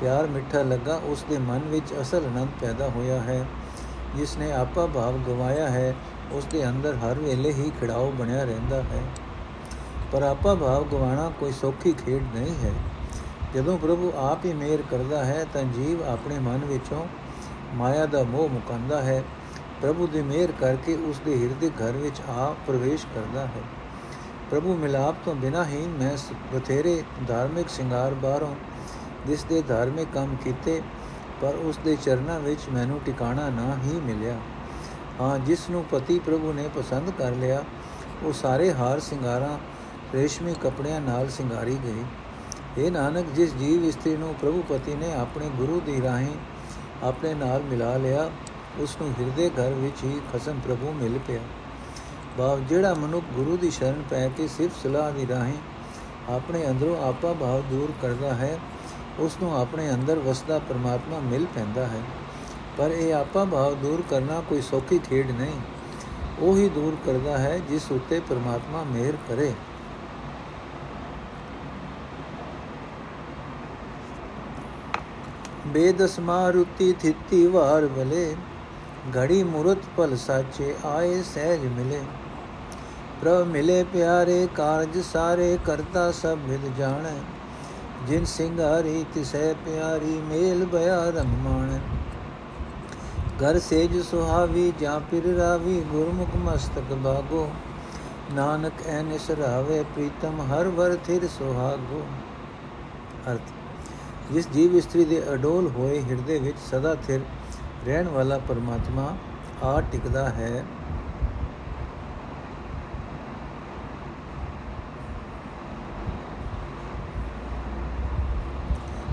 ਪਿਆਰ 0.00 0.26
ਮਿੱਠਾ 0.26 0.62
ਲੱਗਾ 0.62 1.00
ਉਸ 1.04 1.24
ਦੇ 1.28 1.38
ਮਨ 1.38 1.58
ਵਿੱਚ 1.58 1.94
ਅਸਲ 2.00 2.24
ਆਨੰਦ 2.26 2.48
ਪੈਦਾ 2.60 2.88
ਹੋਇਆ 2.88 3.20
ਹੈ। 3.20 3.46
ਜਿਸ 4.16 4.38
ਨੇ 4.38 4.52
ਆਪਾ 4.52 4.86
ਭਾਵ 4.86 5.18
ਗਵਾਇਆ 5.18 5.68
ਹੈ 5.70 5.94
ਉਸ 6.32 6.44
ਦੇ 6.44 6.68
ਅੰਦਰ 6.68 6.96
ਹਰ 6.96 7.18
ਵੇਲੇ 7.18 7.52
ਹੀ 7.52 7.72
ਖਿੜਾਓ 7.80 8.10
ਬਣਿਆ 8.10 8.44
ਰਹਿੰਦਾ 8.44 8.82
ਹੈ। 8.82 9.02
ਪਰ 10.12 10.22
ਆਪਾ 10.22 10.54
ਭਾਵ 10.54 10.84
ਗਵਾਣਾ 10.84 11.32
ਕੋਈ 11.40 11.52
ਸੌਖੀ 11.52 11.92
ਖੇਡ 11.92 12.22
ਨਹੀਂ 12.34 12.54
ਹੈ। 12.64 12.72
ਜਦੋਂ 13.54 13.78
ਪ੍ਰਭੂ 13.78 14.12
ਆਪ 14.16 14.44
ਹੀ 14.44 14.52
ਮਿਹਰ 14.52 14.82
ਕਰਦਾ 14.90 15.24
ਹੈ 15.24 15.44
ਤਾਂ 15.54 15.62
ਜੀਵ 15.62 16.02
ਆਪਣੇ 16.02 16.38
ਮਨ 16.38 16.64
ਵਿੱਚੋਂ 16.64 17.06
ਮਾਇਆ 17.74 18.06
ਦਾ 18.06 18.22
ਮੋਹ 18.22 18.48
ਮੁਕੰਦਾ 18.48 19.02
ਹੈ। 19.02 19.22
ਪ੍ਰਭੂ 19.82 20.06
ਦੀ 20.06 20.22
ਮਿਹਰ 20.22 20.52
ਕਰਕੇ 20.52 20.94
ਉਸ 20.94 21.20
ਦੇ 21.24 21.36
ਹਿਰਦੇ 21.42 21.70
ਘਰ 21.70 21.92
ਵਿੱਚ 21.92 22.20
ਆ 22.28 22.54
ਪ੍ਰਵੇਸ਼ 22.66 23.06
ਕਰਦਾ 23.14 23.46
ਹੈ। 23.46 23.62
ਪ੍ਰਭੂ 24.50 24.76
ਮਿਲਾਪ 24.76 25.16
ਤੋਂ 25.24 25.34
ਬਿਨਾ 25.34 25.64
ਹੀ 25.64 25.86
ਮੈਂ 25.88 26.16
ਬਥੇਰੇ 26.54 27.02
ਧਾਰਮਿਕ 27.28 27.68
ਸ਼ਿੰਗਾਰ 27.68 28.14
ਬਾਹਰੋਂ 28.14 28.54
ਜਿਸ 29.26 29.44
ਦੇ 29.44 29.62
ਧਾਰਮਿਕ 29.62 30.08
ਕੰਮ 30.14 30.36
ਕੀਤੇ, 30.44 30.82
ਪਰ 31.40 31.54
ਉਸ 31.54 31.78
ਦੇ 31.84 31.96
ਚਰਨਾਂ 32.02 32.40
ਵਿੱਚ 32.40 32.60
ਮੈਨੂੰ 32.72 33.00
ਟਿਕਾਣਾ 33.06 33.48
ਨਾ 33.50 33.76
ਹੀ 33.84 34.00
ਮਿਲਿਆ। 34.00 34.38
ਹਾਂ, 35.20 35.38
ਜਿਸ 35.38 35.70
ਨੂੰ 35.70 35.84
ਪਤੀ 35.84 36.18
ਪ੍ਰਭੂ 36.18 36.52
ਨੇ 36.52 36.68
ਪਸੰਦ 36.74 37.10
ਕਰ 37.10 37.30
ਲਿਆ, 37.30 37.64
ਉਹ 38.22 38.32
ਸਾਰੇ 38.32 38.72
ਹਾਰ 38.72 39.00
ਸ਼ਿੰਗਾਰਾਂ, 39.00 39.58
ਰੇਸ਼ਮੀ 40.14 40.54
ਕੱਪੜਿਆਂ 40.54 41.00
ਨਾਲ 41.00 41.28
ਸ਼ਿੰਗਾਰੀ 41.28 41.78
ਗਈ। 41.84 42.02
ਇਹ 42.78 42.90
ਨਾਨਕ, 42.90 43.26
ਜਿਸ 43.26 43.54
ਜੀਵ 43.54 43.84
ਇਸਤਰੀ 43.84 44.16
ਨੂੰ 44.16 44.34
ਪ੍ਰਭੂ 44.34 44.62
ਪਤੀ 44.68 44.94
ਨੇ 44.94 45.12
ਆਪਣੇ 45.14 45.48
ਗੁਰੂ 45.56 45.80
ਦੀ 45.86 46.02
ਰਾਹੀਂ 46.02 46.34
ਆਪਣੇ 47.02 47.34
ਨਾਲ 47.34 47.62
ਮਿਲਾ 47.62 47.96
ਲਿਆ 47.96 48.30
ਉਸ 48.78 48.96
ਨੂੰ 49.02 49.12
ਹਿਰਦੇ 49.20 49.50
ਘਰ 49.50 49.70
ਵਿੱਚ 49.70 50.04
ਹੀ 50.04 50.20
ਖਸਮ 50.32 50.60
ਪ੍ਰਭੂ 50.64 50.92
ਮਿਲ 50.92 51.18
ਪਿਆ। 51.26 51.40
ਭਾਵ 52.38 52.60
ਜਿਹੜਾ 52.60 52.94
ਮਨੁੱਖ 52.94 53.26
ਗੁਰੂ 53.32 53.56
ਦੀ 53.56 53.70
ਸ਼ਰਨ 53.70 54.02
ਪੈ 54.10 54.28
ਕੇ 54.28 54.46
ਸਿਰਫ 54.48 54.82
ਸਲਾਹ 54.82 55.12
ਦੀ 55.12 55.26
ਰਾਹੀਂ 55.28 55.58
ਆਪਣੇ 56.30 56.66
ਅੰਦਰੋਂ 56.70 57.08
ਆਪਾ 57.08 57.32
ਭਾਵ 57.32 57.60
ਦੂਰ 57.60 57.92
ਕਰਦਾ 58.02 58.34
ਹੈ 58.34 58.58
ਉਸ 59.18 59.36
ਨੂੰ 59.42 59.60
ਆਪਣੇ 59.60 59.90
ਅੰਦਰ 59.90 60.18
ਵਸਦਾ 60.18 60.58
ਪਰਮਾਤਮਾ 60.58 61.18
ਮਿਲ 61.18 61.46
ਪੈਂਦਾ 61.54 61.86
ਹੈ। 61.86 62.00
ਪਰ 62.78 62.90
ਇਹ 62.90 63.14
ਆਪਾ 63.14 63.44
ਭਾਵ 63.44 63.74
ਦੂਰ 63.74 64.02
ਕਰਨਾ 64.10 64.42
ਕੋਈ 64.48 64.62
ਸੌਖੀ 64.62 64.98
ਖੇਡ 64.98 65.30
ਨਹੀਂ। 65.30 65.60
ਉਹ 66.38 66.56
ਹੀ 66.56 66.68
ਦੂਰ 66.68 66.96
ਕਰਦਾ 67.06 67.38
ਹੈ 67.38 67.60
ਜਿਸ 67.68 67.92
ਉੱਤੇ 67.92 68.20
ਪਰਮਾਤਮਾ 68.20 68.82
ਮਿਹਰ 68.82 69.16
ਕਰੇ। 69.28 69.52
ਬੇਦਸ 75.72 76.18
ਮਾਰੁਤੀ 76.18 76.92
ਥਿੱਤੀ 76.92 77.46
ਵਾਰ 77.46 77.86
ਬਲੇ 77.86 78.34
ਘੜੀ 79.16 79.42
ਮੂਰਤ 79.42 79.78
ਪਲ 79.96 80.16
ਸਾਚੇ 80.16 80.74
ਆਏ 80.84 81.22
ਸਹਿਜ 81.22 81.66
ਮਿਲੇ। 81.66 82.00
ਪ੍ਰਭ 83.20 83.46
ਮਿਲੇ 83.46 83.84
ਪਿਆਰੇ 83.84 84.48
ਕਾਰਜ 84.56 84.98
ਸਾਰੇ, 84.98 85.58
ਕਰਤਾ 85.64 86.10
ਸਭ 86.12 86.38
ਵਿਦ 86.44 86.76
ਜਾਣੈ। 86.78 87.14
ਜਿਨ 88.06 88.24
ਸਿੰਘਾਰੀ 88.24 89.04
ਤਿਸੈ 89.14 89.52
ਪਿਆਰੀ, 89.52 90.20
ਮੇਲ 90.24 90.64
ਬਿਆ 90.64 91.10
ਰੰਗ 91.10 91.38
ਮਾਣ। 91.38 91.78
ਘਰ 93.42 93.58
ਸੇਜ 93.58 94.00
ਸੁਹਾਵੀ, 94.02 94.72
ਜਾਂ 94.80 95.00
ਪਿਰ 95.00 95.34
ਰਾਵੀ, 95.36 95.80
ਗੁਰਮੁਖ 95.92 96.36
ਮਸਤਕ 96.36 96.92
ਬਾਗੋ। 96.94 97.48
ਨਾਨਕ 98.32 98.86
ਐ 98.86 99.02
ਨਿਸਰਾਵੇ, 99.02 99.82
ਪ੍ਰੀਤਮ 99.94 100.40
ਹਰ 100.40 100.68
ਵਰ 100.68 100.96
ਥਿਰ 101.04 101.26
ਸੁਹਾਗੋ। 101.28 102.02
ਅਰਥ 103.30 103.52
ਜਿਸ 104.30 104.48
ਜੀਵ 104.48 104.76
ਇਸਤਰੀ 104.76 105.04
ਦੇ 105.04 105.22
ਅਡੋਲ 105.32 105.68
ਹੋਏ 105.68 106.02
ਹਿਰਦੇ 106.02 106.38
ਵਿੱਚ 106.38 106.58
ਸਦਾ 106.70 106.94
ਥਿਰ 106.94 107.20
ਰਹਿਣ 107.86 108.08
ਵਾਲਾ 108.08 108.38
ਪਰਮਾਤਮਾ 108.38 109.16
ਆ 109.62 109.80
ਟਿਕਦਾ 109.80 110.28
ਹੈ। 110.28 110.64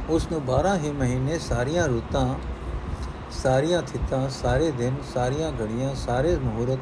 ਉਸ 0.09 0.27
ਨੂੰ 0.31 0.41
12 0.45 0.75
ਹੀ 0.77 0.91
ਮਹੀਨੇ 0.91 1.39
ਸਾਰੀਆਂ 1.39 1.87
ਰੁੱਤਾਂ, 1.87 2.35
ਸਾਰੀਆਂ 3.31 3.81
ਥਿੱਤਾਂ, 3.81 4.29
ਸਾਰੇ 4.29 4.71
ਦਿਨ, 4.71 4.95
ਸਾਰੀਆਂ 5.13 5.51
ਘੜੀਆਂ, 5.51 5.95
ਸਾਰੇ 5.95 6.35
ਮਹੂਰਤ 6.35 6.79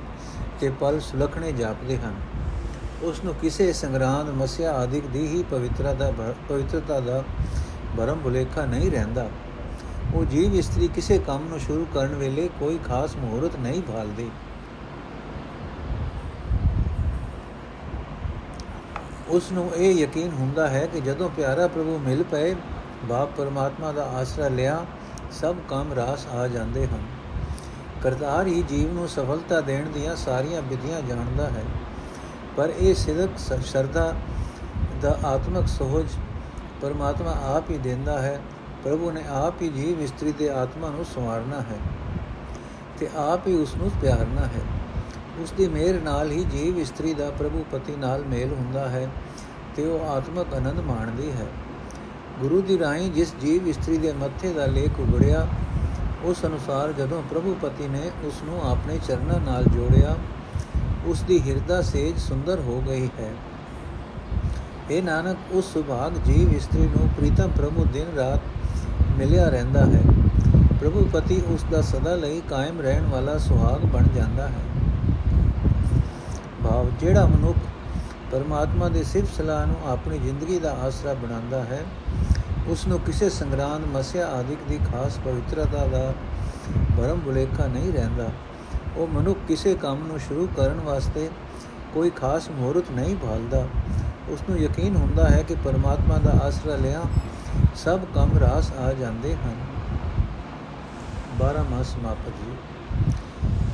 ਤੇ 0.59 0.69
ਪਲ 0.69 0.99
ਸੁਲਖਣੇ 0.99 1.51
ਜਾਪਦੇ 1.51 1.97
ਹਨ। 1.97 2.15
ਉਸ 3.01 3.23
ਨੂੰ 3.23 3.33
ਕਿਸੇ 3.35 3.73
ਸੰਗਰਾਂਦ, 3.73 4.29
ਮਸਿਆ 4.29 4.71
ਆਦਿਕ 4.71 5.07
ਦੀ 5.07 5.27
ਹੀ 5.27 5.43
ਪਵਿੱਤਰਤਾ 5.43 5.93
ਦਾ 5.93 6.33
ਪਵਿੱਤਰਤਾ 6.49 6.99
ਦਾ 6.99 7.23
ਭਰਮ 7.97 8.19
ਭੁਲੇਖਾ 8.19 8.65
ਨਹੀਂ 8.65 8.91
ਰਹਿੰਦਾ। 8.91 9.29
ਉਹ 10.13 10.25
ਜੀਵ 10.25 10.55
ਇਸਤਰੀ 10.55 10.87
ਕਿਸੇ 10.87 11.17
ਕੰਮ 11.17 11.47
ਨੂੰ 11.47 11.59
ਸ਼ੁਰੂ 11.59 11.85
ਕਰਨ 11.93 12.15
ਵੇਲੇ 12.15 12.49
ਕੋਈ 12.59 12.77
ਖਾਸ 12.77 13.15
ਮਹੂਰਤ 13.15 13.55
ਨਹੀਂ 13.55 13.81
ਭਾਲਦੀ। 13.81 14.29
ਉਸ 19.27 19.51
ਨੂੰ 19.51 19.71
ਇਹ 19.75 19.93
ਯਕੀਨ 19.93 20.31
ਹੁੰਦਾ 20.31 20.67
ਹੈ 20.67 20.85
ਕਿ 20.85 21.01
ਜਦੋਂ 21.01 21.29
ਪਿਆਰਾ 21.29 21.67
ਪ੍ਰਭੂ 21.67 21.97
ਮਿਲ 21.97 22.23
ਪਏ, 22.23 22.55
ਬਾਪ 23.05 23.29
ਪਰਮਾਤਮਾ 23.37 23.91
ਦਾ 23.91 24.03
ਆਸਰਾ 24.03 24.47
ਲਿਆ, 24.47 24.85
ਸਭ 25.31 25.55
ਕੰਮ 25.69 25.93
ਰਾਸ 25.93 26.27
ਆ 26.27 26.47
ਜਾਂਦੇ 26.47 26.87
ਹਨ। 26.87 27.01
ਕਰਤਾਰ 28.03 28.47
ਹੀ 28.47 28.61
ਜੀਵ 28.61 28.93
ਨੂੰ 28.93 29.07
ਸਫਲਤਾ 29.07 29.61
ਦੇਣ 29.61 29.89
ਦੀਆਂ 29.89 30.15
ਸਾਰੀਆਂ 30.15 30.61
ਵਿਧੀਆਂ 30.61 31.01
ਜਾਣਦਾ 31.01 31.49
ਹੈ। 31.49 31.63
ਪਰ 32.57 32.69
ਇਹ 32.69 32.95
ਸਿਦਕ 32.95 33.29
ਸ਼ਰਧਾ 33.65 34.13
ਦਾ 35.01 35.19
ਆਤਮਿਕ 35.25 35.67
ਸੋਝ 35.67 36.05
ਪਰਮਾਤਮਾ 36.81 37.31
ਆਪ 37.55 37.69
ਹੀ 37.69 37.77
ਦਿੰਦਾ 37.77 38.21
ਹੈ, 38.21 38.39
ਪ੍ਰਭੂ 38.83 39.11
ਨੇ 39.11 39.23
ਆਪ 39.29 39.61
ਹੀ 39.61 39.69
ਜੀਵ 39.69 40.01
ਇਸਤਰੀ 40.01 40.31
ਦੇ 40.31 40.49
ਆਤਮਾ 40.49 40.89
ਨੂੰ 40.89 41.05
ਸੰਵਾਰਨਾ 41.05 41.59
ਹੈ 41.61 41.79
ਤੇ 42.99 43.09
ਆਪ 43.15 43.47
ਹੀ 43.47 43.55
ਉਸ 43.55 43.75
ਨੂੰ 43.75 43.91
ਪਿਆਰਨਾ 44.01 44.45
ਹੈ। 44.45 44.61
ਉਸ 45.39 45.51
ਦੀ 45.51 45.67
ਮਿਹਰ 45.67 45.99
ਨਾਲ 46.01 46.31
ਹੀ 46.31 46.43
ਜੀਵ 46.43 46.79
ਇਸਤਰੀ 46.79 47.13
ਦਾ 47.13 47.29
ਪ੍ਰਭੂ 47.29 47.65
ਪਤੀ 47.71 47.95
ਨਾਲ 47.95 48.23
ਮੇਲ 48.23 48.53
ਹੁੰਦਾ 48.53 48.89
ਹੈ 48.89 49.07
ਤੇ 49.75 49.87
ਉਹ 49.87 50.07
ਆਤਮਕ 50.09 50.53
ਆਨੰਦ 50.53 50.79
ਮਾਣਦੀ 50.79 51.31
ਹੈ। 51.31 51.45
ਗੁਰੂ 52.39 52.61
ਦੀ 52.61 52.79
ਰਾਹੀਂ 52.79 53.11
ਜਿਸ 53.11 53.33
ਜੀਵ 53.41 53.67
ਇਸਤਰੀ 53.67 53.97
ਦੇ 53.97 54.13
ਮੱਥੇ 54.13 54.53
ਦਾ 54.53 54.65
ਲੇਖ 54.65 54.99
ਉਗੜਿਆ, 54.99 55.47
ਉਸ 56.23 56.45
ਅਨੁਸਾਰ 56.45 56.91
ਜਦੋਂ 56.91 57.21
ਪ੍ਰਭੂ 57.29 57.55
ਪਤੀ 57.61 57.87
ਨੇ 57.87 58.11
ਉਸ 58.23 58.41
ਨੂੰ 58.43 58.71
ਆਪਣੇ 58.71 58.99
ਚਰਨਾਂ 59.07 59.39
ਨਾਲ 59.39 59.63
ਜੋੜਿਆ 59.63 60.15
ਉਸ 61.05 61.21
ਦੀ 61.21 61.39
ਹਿਰਦਾ 61.41 61.81
ਸੇਜ 61.81 62.17
ਸੁੰਦਰ 62.17 62.59
ਹੋ 62.59 62.81
ਗਈ 62.87 63.09
ਹੈ। 63.19 63.31
ਇਹ 64.91 65.03
ਨਾਨਕ, 65.03 65.37
ਉਸ 65.51 65.73
ਸੁਭਾਗ 65.73 66.13
ਜੀਵ 66.25 66.53
ਇਸਤਰੀ 66.53 66.81
ਨੂੰ 66.81 67.07
ਪ੍ਰੀਤਮ 67.09 67.49
ਪ੍ਰਭੂ 67.57 67.85
ਦਿਨ 67.85 68.15
ਰਾਤ 68.15 68.39
ਮਿਲਿਆ 69.17 69.49
ਰਹਿੰਦਾ 69.49 69.85
ਹੈ। 69.85 70.01
ਪ੍ਰਭੂ 70.81 71.07
ਪਤੀ 71.13 71.41
ਉਸ 71.47 71.65
ਦਾ 71.71 71.81
ਸਦਾ 71.81 72.15
ਲਈ 72.15 72.41
ਕਾਇਮ 72.49 72.81
ਰਹਿਣ 72.81 73.05
ਵਾਲਾ 73.05 73.37
ਸੁਹਾਗ 73.37 73.85
ਬਣ 73.85 74.03
ਜਾਂਦਾ 74.15 74.47
ਹੈ। 74.47 74.61
ਭਾਵ, 76.63 76.89
ਜਿਹੜਾ 76.99 77.25
ਮਨੁੱਖ 77.25 77.57
ਪਰਮਾਤਮਾ 78.31 78.89
ਦੇ 78.89 79.03
ਸਿਫਤ 79.03 79.35
ਸਲਾਹ 79.37 79.65
ਨੂੰ 79.67 79.75
ਆਪਣੀ 79.87 80.19
ਜ਼ਿੰਦਗੀ 80.19 80.59
ਦਾ 80.59 80.71
ਆਸਰਾ 80.71 81.13
ਬਣਾਉਂਦਾ 81.13 81.63
ਹੈ 81.63 81.83
ਉਸ 82.67 82.87
ਨੂੰ 82.87 82.99
ਕਿਸੇ 82.99 83.29
ਸੰਗਰਾਂਦ, 83.29 83.85
ਮਸਿਆ 83.85 84.27
ਆਦਿਕ 84.27 84.59
ਦੀ 84.69 84.79
ਖਾਸ 84.91 85.17
ਪਵਿੱਤਰਤਾ 85.25 85.85
ਦਾ 85.87 86.13
ਭਰਮ 86.97 87.19
ਬੁਲੇਖਾ 87.19 87.67
ਨਹੀਂ 87.67 87.93
ਰਹਿੰਦਾ। 87.93 88.29
ਉਹ 88.97 89.07
ਮਨੁੱਖ 89.07 89.39
ਕਿਸੇ 89.47 89.73
ਕੰਮ 89.75 90.07
ਨੂੰ 90.07 90.19
ਸ਼ੁਰੂ 90.19 90.47
ਕਰਨ 90.57 90.79
ਵਾਸਤੇ 90.79 91.29
ਕੋਈ 91.93 92.09
ਖਾਸ 92.09 92.49
ਮਹੂਰਤ 92.49 92.83
ਨਹੀਂ 92.91 93.15
ਭਾਲਦਾ। 93.15 93.67
ਉਸ 94.29 94.39
ਨੂੰ 94.49 94.59
ਯਕੀਨ 94.59 94.95
ਹੁੰਦਾ 94.95 95.29
ਹੈ 95.29 95.43
ਕਿ 95.47 95.55
ਪਰਮਾਤਮਾ 95.63 96.17
ਦਾ 96.17 96.31
ਆਸਰਾ 96.43 96.75
ਲਿਆ 96.75 97.01
ਸਭ 97.75 97.99
ਕੰਮ 98.15 98.37
ਰਾਸ 98.37 98.71
ਆ 98.73 98.93
ਜਾਂਦੇ 98.93 99.35
ਹਨ। 99.35 99.55
12 101.39 101.63
ਮਾਸ 101.63 101.85
ਸਮਾਪਤ 101.85 102.29
ਜੀ। 102.29 102.55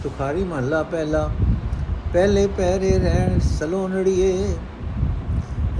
ਤੁਖਾਰੀ 0.03 0.43
ਮਹੱਲਾ 0.43 0.84
ਪਹਿਲਾ। 0.84 1.29
ਪਹਿਲੇ 2.13 2.48
ਪਹਿਰੇ 2.48 3.00
ਰਹਿਣ 3.00 3.39
ਸਲੋਨੜੀਏ, 3.39 4.55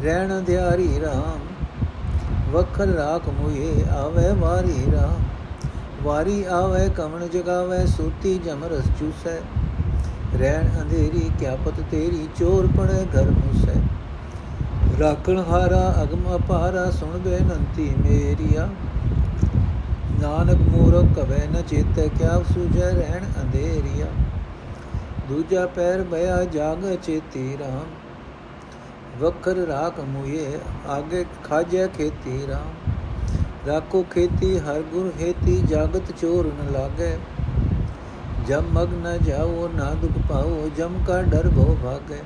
ਰਹਿਣ 0.04 0.42
ਦਿਆਰੀ 0.42 1.00
RAM 1.00 1.40
ਵਖਰ 2.52 2.86
ਰਾਖ 2.86 3.30
ਮੁਏ 3.30 3.84
ਆਵੇ 3.90 4.34
ਵਾਰੀ 4.34 4.84
RAM 4.92 5.24
ਵਾਰੀ 6.04 6.44
ਆਵੇ 6.44 6.90
ਕਮਣ 6.90 7.28
ਜਗਾਵੇ, 7.28 7.86
ਸੂਤੀ 7.86 8.38
ਜਮਰਸ 8.38 8.86
ਚੂਸੈ। 9.00 9.42
ਰਹਿਣ 10.40 10.82
ਅੰਧੇਰੀ 10.82 11.32
ਕਿਆ 11.40 11.58
ਪਤ 11.66 11.74
ਤੇਰੀ, 11.92 12.28
ਚੋਰ 12.40 12.68
ਪੜੇ 12.78 13.06
ਘਰ 13.18 13.32
ਮੁਸੈ। 13.32 13.80
ਰਾਖਣ 15.00 15.40
ਹਾਰਾ, 15.40 15.96
ਅਗਮ 16.04 16.36
ਅਪਾਰਾ, 16.36 16.92
ਸੁਣ 16.92 17.18
ਬੇਨੰਤੀ 17.18 17.96
ਮੇਰੀਆ। 18.00 18.70
ਨਾਨਕ 20.22 20.58
ਮੂਰਖ 20.58 21.16
ਕਵੇ 21.16 21.48
ਨ 21.48 21.62
ਚੇਤੇ, 21.62 22.10
ਕਿਆ 22.10 22.44
ਸੁਜੈ 22.54 22.90
ਰਹਿਣ 22.90 23.24
ਅੰਧੇਰੀਆ। 23.44 24.06
ਦੂਜਾ 25.30 25.66
ਪੈਰ 25.66 26.02
ਬਿਆ 26.02 26.44
ਜਾਗ 26.44 26.96
ਚੇਤੀ 26.96 27.58
ਰਾਮ। 27.60 27.86
ਵਖਰ 29.26 29.52
ਰਾਖ 29.52 30.00
ਮੁਏ 30.00 30.60
ਆਗੇ 30.88 31.26
ਖਾਜੈ 31.44 31.88
ਖੇਤੀ 31.88 32.48
ਰਾਮ। 32.48 32.92
ਰਾਖੋ 33.68 34.06
ਖੇਤੀ, 34.12 34.60
ਹਰ 34.60 34.82
ਗੁਰ 34.82 35.12
ਹੇਤੀ, 35.22 35.62
ਜਾਗਤ 35.62 36.12
ਚੋਰ 36.22 36.46
ਨ 36.46 36.74
ਲਾਗੇ। 36.74 37.18
ਜਮ 38.48 38.64
ਮਗ 38.74 38.88
ਨ 38.94 39.18
ਜਾਓ 39.18 39.70
ਨਾ 39.76 39.94
ਦੁਖ 39.94 40.12
ਪਾਓ, 40.30 40.70
ਜਮ 40.78 41.04
ਕਾ 41.08 41.22
ਡਰ 41.22 41.50
ਭੋ 41.50 41.78
ਭਾਗੇ। 41.84 42.22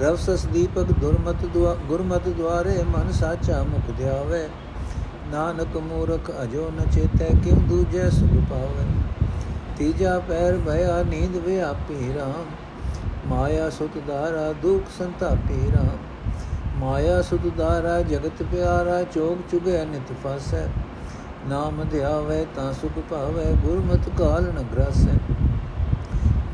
ਰਵਸਸ 0.00 0.44
ਦੀਪਕ 0.44 0.82
ਦੁਰਮਤ 0.82 1.44
ਦੁਆ, 1.44 1.76
ਗੁਰਮਤ 1.88 2.28
ਦੁਆਰੇ 2.28 2.82
ਮਨ 2.82 3.12
ਸਾਚਾ 3.12 3.62
ਮੁਖ 3.62 3.96
ਧਿਆਵੇ। 3.98 4.48
ਨਾਨਕ 5.32 5.76
ਮੂਰਖ 5.76 6.30
ਅਜੋ 6.42 6.70
ਨ 6.80 6.90
ਚੇਤੈ, 6.90 7.28
ਕਿਉ 7.44 7.56
ਦੂਜੈ 7.56 8.10
ਸੁਖ 8.10 8.50
ਪਾਵੇ। 8.50 8.84
ਤੀਜਾ 9.78 10.18
ਪੈਰ 10.18 10.58
ਭਇਆ 10.66 11.02
ਨੀਂਦ 11.02 11.36
ਵਿਆਪੀ 11.36 12.14
ਰਾਮ। 12.18 12.44
ਮਾਇਆ 13.26 13.70
ਸੁਤ 13.70 13.98
ਦਾਰਾ 14.08 14.52
ਦੁਖ 14.52 14.98
ਸੰਤਾਪੀ 14.98 15.72
ਰਾਮ। 15.76 15.96
ਮਾਇਆ 16.78 17.22
ਸੁਤ 17.22 17.46
ਦਾਰਾ 17.56 18.02
ਜਗਤ 18.02 18.42
ਪਿਆਰਾ, 18.42 19.02
ਚੋਗ 19.02 19.50
ਚੁਗੇ 19.50 19.84
ਨਿਤ 19.84 20.12
ਫਾਸੈ। 20.24 20.66
ਨਾਮ 21.48 21.84
ਧਿਆਵੇ 21.90 22.46
ਤਾਂ 22.56 22.72
ਸੁਖ 22.72 22.98
ਪਾਵੇ 23.10 23.44
ਗੁਰਮਤਿ 23.52 24.10
ਕਾਲ 24.18 24.42
ਨ 24.42 24.64
ਗ੍ਰਸੈ। 24.72 25.34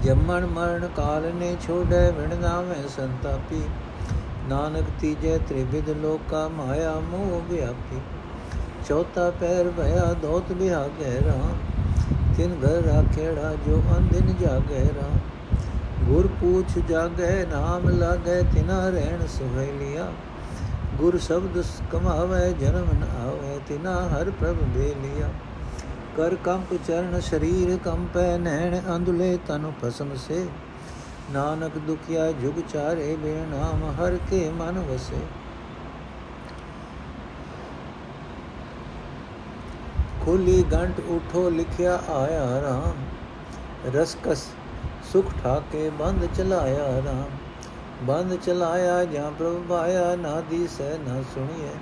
ਜੰਮਣ 0.03 0.47
ਮਰਨ 0.47 0.89
ਕਾਲ 0.97 1.31
ਨੇ 1.35 1.57
ਛੋੜੇ, 1.67 2.11
ਵਿਣ 2.11 2.37
ਨਾਵੇਂ 2.37 2.89
ਸੰਤਾਪੀ। 2.89 3.63
ਨਾਨਕ 4.49 4.85
ਤੀਜੇ 5.01 5.39
ਤ੍ਰਿਵਿਧ 5.49 5.91
ਲੋਕਾ, 5.91 6.49
ਮਾਇਆ 6.49 6.95
ਮੋਹ 6.95 7.53
ਵਿਆਪੀ। 7.53 8.01
ਚੌਥਾ 8.89 9.31
ਪੈਰ 9.31 9.71
ਭਇਆ, 9.77 10.13
ਦੋਤ 10.13 10.53
ਬਿਹਾਗੇ 10.53 11.21
ਰਾਮ। 11.27 11.53
ਤਿਨ 12.37 12.57
ਘਰ 12.65 12.83
ਰਾਖੇੜਾ 12.83 13.55
ਜੋ 13.67 13.83
ਅੰਦਿਨ 13.99 14.35
ਜਾਗੇ 14.41 14.91
ਰਾਮ। 14.97 15.19
ਗੁਰ 16.05 16.27
ਪੂਛ 16.27 16.79
ਜਾਗੇ, 16.89 17.47
ਨਾਮ 17.53 17.89
ਲਾਗੇ, 17.89 18.43
ਤਿਨਾ 18.43 18.89
ਰਹਿਣ 18.89 19.27
ਸੁਹੇਲਿਆ। 19.27 20.07
ਗੁਰ 21.03 21.19
ਸ਼ਬਦ 21.19 21.65
ਕਮਾਵੇ, 21.93 22.53
ਜਨਮ 22.53 22.87
ਨ 23.01 23.03
ਆਵੇ, 23.03 23.61
ਤਿਨਾ 23.69 24.09
ਹਰ 24.09 24.31
ਪ੍ਰਭ 24.31 24.57
ਬੇਲਿਆ। 24.57 25.31
ਕਰ 26.17 26.35
ਕੰਪ 26.35 26.75
ਚਰਨ 26.87 27.21
ਸਰੀਰ 27.21 27.79
ਕੰਪੈ, 27.85 28.39
ਨੈਣ 28.39 28.97
ਅੰਧਲੇ 28.97 29.39
ਤਨ 29.47 29.73
ਭਸਮ 29.85 30.15
ਸੇ। 30.17 30.47
ਨਾਨਕ 31.33 31.79
ਦੁਖਿਆ 31.79 32.33
ਜੁਗ 32.33 32.61
ਚਾਰੇ 32.73 33.17
ਬੇ 33.17 33.35
ਨਾਮ, 33.35 33.91
ਹਰ 33.91 34.19
ਕੇ 34.31 34.51
ਮਨ 34.51 34.79
ਵਸੇ। 34.79 35.21
ਖੋਲੀ 40.25 40.63
ਗੰਟ 40.63 41.01
ਉਠੋ, 41.01 41.51
ਲਿਖਿਆ 41.51 42.01
ਆਇਆ 42.09 42.61
ਰਾਮ। 42.63 43.05
ਰਸਕਸ 43.95 44.49
ਸੁਖ 45.13 45.25
ਠਾਕੇ 45.43 45.91
ਬੰਦ 45.91 46.29
ਚਲਾਇਆ 46.35 47.03
ਰਾਮ। 47.07 47.42
ਬੰਦ 48.03 48.35
ਚਲਾਇਆ 48.37 49.05
ਜਾਂ 49.05 49.31
ਪ੍ਰਭ 49.33 49.63
ਪਾਇਆ 49.69 50.15
ਨਾ 50.17 50.41
ਦੀਸੈ, 50.41 50.97
ਨਾ 50.99 51.23
ਸੁਣੀਐ। 51.35 51.73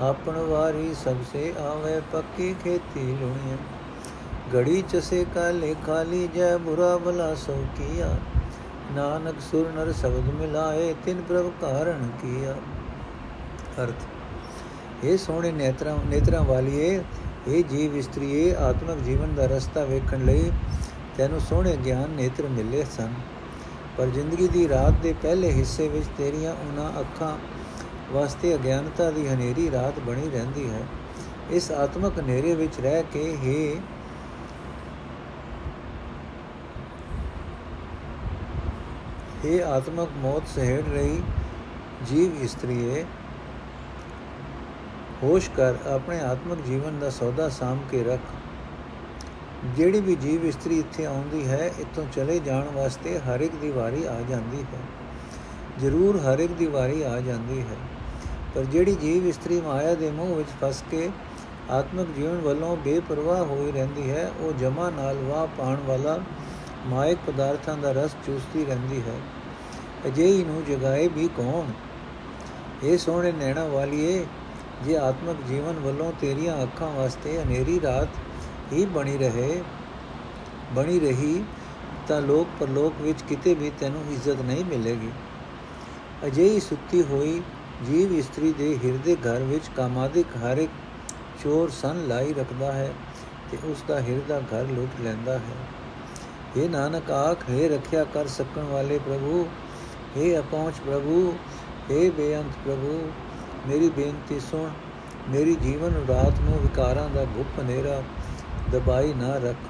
ਆਪਣ 0.00 0.36
ਵਾਰੀ 0.38 0.94
ਸਭ 0.94 1.22
ਸੇ 1.32 1.52
ਆਵੇ, 1.60 2.00
ਪੱਕੀ 2.12 2.54
ਖੇਤੀ 2.64 3.16
ਲੁਣੀਐ 3.20 3.56
ਘੜੀ 4.54 4.82
ਚਸੇ 4.82 5.24
ਕਾ 5.34 5.50
ਲੇਖਾ 5.50 6.02
ਲੀਜੈ, 6.02 6.56
ਬੁਰਾ 6.56 6.96
ਭਲਾ 6.98 7.34
ਸੋ 7.34 7.56
ਕੀਆ। 7.78 8.16
ਨਾਨਕ 8.92 9.40
ਸੁਰ 9.40 9.70
ਨਰ 9.76 9.92
ਸ਼ਬਦ 9.92 10.28
ਮਿਲਾਏ, 10.34 10.94
ਤਿਨ 11.04 11.22
ਪ੍ਰਭ 11.28 11.50
ਕਾਰਣ 11.60 12.06
ਕੀਆ। 12.22 12.54
ਅਰਥ 13.82 15.04
ਇਹ 15.04 15.18
ਸੋਹਣੇ 15.18 15.52
ਨੇਤਰਾਂ 15.52 15.96
ਨੇਤਰਾਂ 16.06 16.42
ਵਾਲੀਏ 16.42 17.02
ਇਹ 17.48 17.64
ਜੀਵ 17.64 17.96
ਇਸਤਰੀਏ, 17.96 18.54
ਆਤਮਿਕ 18.54 18.98
ਜੀਵਨ 18.98 19.34
ਦਾ 19.34 19.46
ਰਸਤਾ 19.46 19.84
ਵੇਖਣ 19.84 20.24
ਲਈ 20.24 20.50
ਤੈਨੂੰ 21.16 21.40
ਸੋਹਣੇ 21.40 21.76
ਗਿਆਨ 21.76 22.10
ਨੇਤਰ 22.10 22.48
ਮਿਲੇ 22.48 22.84
ਸਨ। 22.96 23.12
ਪਰ 23.98 24.06
ਜ਼ਿੰਦਗੀ 24.06 24.46
ਦੀ 24.48 24.68
ਰਾਤ 24.68 25.00
ਦੇ 25.02 25.12
ਪਹਿਲੇ 25.12 25.50
ਹਿੱਸੇ 25.52 25.88
ਵਿੱਚ 25.88 26.06
ਤੇਰੀਆਂ 26.18 26.54
ਉਹਨਾਂ 26.54 26.90
ਅੱਖਾਂ 27.00 27.36
ਵਾਸਤੇ 28.12 28.54
ਅਗਿਆਨਤਾ 28.54 29.10
ਦੀ 29.10 29.26
ਹਨੇਰੀ 29.28 29.70
ਰਾਤ 29.70 29.98
ਬਣੀ 30.00 30.28
ਰਹਿੰਦੀ 30.30 30.68
ਹੈ। 30.70 30.82
ਇਸ 31.50 31.70
ਆਤਮਕ 31.72 32.18
ਹਨੇਰੇ 32.18 32.54
ਵਿੱਚ 32.54 32.80
ਰਹਿ 32.80 33.02
ਕੇ 33.12 33.24
ਹੀ 33.42 33.80
ਇਹ 39.44 39.64
ਆਤਮਕ 39.64 40.08
ਮੌਤ 40.16 40.48
ਸਹਿੜ 40.48 40.82
ਰਹੀ 40.88 41.22
ਜੀਵ 42.06 42.42
ਇਸਤਰੀਏ, 42.42 43.04
ਹੋਸ਼ 45.22 45.50
ਕਰ, 45.50 45.74
ਆਪਣੇ 45.94 46.20
ਆਤਮਕ 46.20 46.64
ਜੀਵਨ 46.66 46.98
ਦਾ 46.98 47.10
ਸੌਦਾ 47.10 47.48
ਸਾਮ 47.48 47.78
ਕੇ 47.90 48.02
ਰੱਖ। 48.04 48.34
ਜਿਹੜੀ 49.64 50.00
ਵੀ 50.00 50.14
ਜੀਵ 50.14 50.44
ਇਸਤਰੀ 50.44 50.78
ਇੱਥੇ 50.78 51.06
ਆਉਂਦੀ 51.06 51.48
ਹੈ 51.48 51.70
ਇਤੋਂ 51.80 52.06
ਚਲੇ 52.12 52.38
ਜਾਣ 52.38 52.64
ਵਾਸਤੇ 52.74 53.18
ਹਰ 53.18 53.40
ਇੱਕ 53.40 53.54
ਦੀ 53.54 53.70
ਵਾਰੀ 53.70 54.04
ਆ 54.04 54.16
ਜਾਂਦੀ 54.28 54.62
ਹੈ। 54.62 54.78
ਜ਼ਰੂਰ 55.78 56.20
ਹਰ 56.20 56.38
ਇੱਕ 56.38 56.52
ਦੀ 56.52 56.66
ਵਾਰੀ 56.66 57.02
ਆ 57.02 57.20
ਜਾਂਦੀ 57.20 57.60
ਹੈ। 57.60 57.76
ਪਰ 58.54 58.64
ਜਿਹੜੀ 58.64 58.94
ਜੀਵ 58.94 59.26
ਇਸਤਰੀ 59.26 59.60
ਮਾਇਆ 59.60 59.94
ਦੇ 59.94 60.10
ਮੋਹ 60.10 60.36
ਵਿੱਚ 60.36 60.48
ਫਸ 60.64 60.84
ਕੇ 60.90 61.10
ਆਤਮਿਕ 61.70 62.06
ਜੀਵਨ 62.16 62.38
ਵੱਲੋਂ 62.38 62.76
ਬੇਪਰਵਾਹ 62.76 63.44
ਹੋਈ 63.44 63.72
ਰਹਿੰਦੀ 63.72 64.10
ਹੈ, 64.10 64.32
ਉਹ 64.40 64.52
ਜਮਾ 64.52 64.90
ਨਾਲ 64.90 65.16
ਵਾਹ 65.16 65.46
ਪਾਣ 65.58 65.76
ਵਾਲਾ 65.86 66.20
ਮਾਇਕ 66.86 67.18
ਪਦਾਰਥਾਂ 67.26 67.76
ਦਾ 67.76 67.92
ਰਸ 67.92 68.10
ਚੂਸਦੀ 68.26 68.64
ਰਹਿੰਦੀ 68.64 69.02
ਹੈ। 69.02 69.20
ਅਜਿਹੀ 70.06 70.44
ਨੂੰ 70.44 70.64
ਜਗਾਏ 70.64 71.08
ਵੀ 71.08 71.28
ਕੌਣ? 71.28 71.70
ਇਹ 72.82 72.98
ਸੋਹਣੇ 72.98 73.32
ਨੈਣਾ 73.32 73.64
ਵਾਲੀਏ, 73.64 74.26
ਜੇ 74.84 74.96
ਆਤਮਿਕ 74.96 75.36
ਜੀਵਨ 75.48 75.74
ਵੱਲੋਂ 75.78 76.12
ਤੇਰੀਆਂ 76.20 76.62
ਅੱਖਾਂ 76.62 76.90
ਵਾਸਤੇ 76.90 77.42
ਹਨੇਰੀ 77.42 77.80
ਰਾਤ 77.80 78.08
ਹੀ 78.72 78.84
ਬਣੀ 78.86 79.16
ਰਹੇ, 79.18 79.62
ਬਣੀ 80.72 80.98
ਰਹੀ, 81.00 81.44
ਤਾਂ 82.08 82.20
ਲੋਕ 82.20 82.48
ਪਰਲੋਕ 82.60 83.00
ਵਿੱਚ 83.00 83.22
ਕਿਤੇ 83.22 83.54
ਵੀ 83.54 83.70
ਤੈਨੂੰ 83.80 84.02
ਇੱਜ਼ਤ 84.12 84.40
ਨਹੀਂ 84.40 84.64
ਮਿਲੇਗੀ। 84.64 85.10
ਅਜਿਹੀ 86.26 86.60
ਸੁੱਤੀ 86.60 87.02
ਹੋਈ 87.02 87.42
ਜੀਵ 87.86 88.12
ਇਸਤਰੀ 88.12 88.52
ਦੇ 88.52 88.78
ਹਿਰਦੇ 88.84 89.16
ਘਰ 89.16 89.42
ਵਿੱਚ 89.42 89.70
ਕਾਮਾਦਿਕ 89.76 90.26
ਹਰ 90.36 90.58
ਇੱਕ 90.58 90.70
ਚੋਰ 91.42 91.70
ਸਨ 91.70 92.06
ਲਾਈ 92.08 92.32
ਰੱਖਦਾ 92.32 92.72
ਹੈ 92.72 92.92
ਤੇ 93.50 93.58
ਉਸ 93.64 93.84
ਦਾ 93.88 94.00
ਹਿਰਦਾ 94.00 94.40
ਘਰ 94.40 94.66
ਲੁੱਟ 94.66 95.00
ਲੈਂਦਾ 95.00 95.38
ਹੈ। 95.38 95.56
ਇਹ 96.56 96.68
ਨਾਨਕ, 96.70 97.10
ਆਖ, 97.10 97.50
ਹੈ 97.50 97.68
ਰੱਖਿਆ 97.68 98.04
ਕਰ 98.04 98.26
ਸਕਣ 98.26 98.62
ਵਾਲੇ 98.62 98.98
ਪ੍ਰਭੂ 98.98 99.46
हे 100.16 100.38
ਅਪਹੁੰਚ 100.38 100.74
ਪ੍ਰਭੂ 100.86 101.34
हे 101.90 102.10
ਬੇਅੰਤ 102.12 102.52
ਪ੍ਰਭੂ, 102.64 103.10
ਮੇਰੀ 103.68 103.88
ਬੇਨਤੀ 103.88 104.40
ਸੁਣ, 104.40 104.68
ਮੇਰੀ 105.28 105.54
ਜੀਵਨ 105.54 105.94
ਰਾਤ 106.08 106.40
ਨੂੰ 106.40 106.58
ਵਿਕਾਰਾਂ 106.60 107.08
ਦਾ 107.10 107.24
ਗੁੱਪ 107.24 107.60
ਹਨੇਰਾ 107.60 108.02
ਦਬਾਈ 108.72 109.12
ਨਾ 109.14 109.34
ਰੱਖ। 109.34 109.66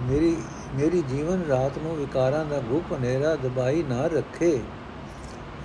ਮੇਰੀ 0.00 0.36
ਮੇਰੀ 0.74 1.02
ਜੀਵਨ 1.02 1.42
ਰਾਤ 1.48 1.78
ਨੂੰ 1.78 1.96
ਵਿਕਾਰਾਂ 1.96 2.44
ਦਾ 2.44 2.58
ਗੁੱਪ 2.58 2.92
ਹਨੇਰਾ 2.92 3.34
ਦਬਾਈ 3.36 3.82
ਨਾ 3.82 4.06
ਰੱਖੇ। 4.06 4.60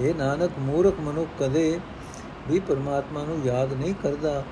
ਇਹ 0.02 0.16
ਨਾਨਕ, 0.16 0.52
ਮੂਰਖ 0.60 1.00
ਮਨੁੱਖ 1.00 1.30
ਕਦੇ 1.40 1.80
ਵੀ 2.50 2.60
ਪਰਮਾਤਮਾ 2.60 3.24
ਨੂੰ 3.24 3.40
ਯਾਦ 3.46 3.74
ਨਹੀਂ 3.74 3.94
ਕਰਦਾ। 3.94 4.44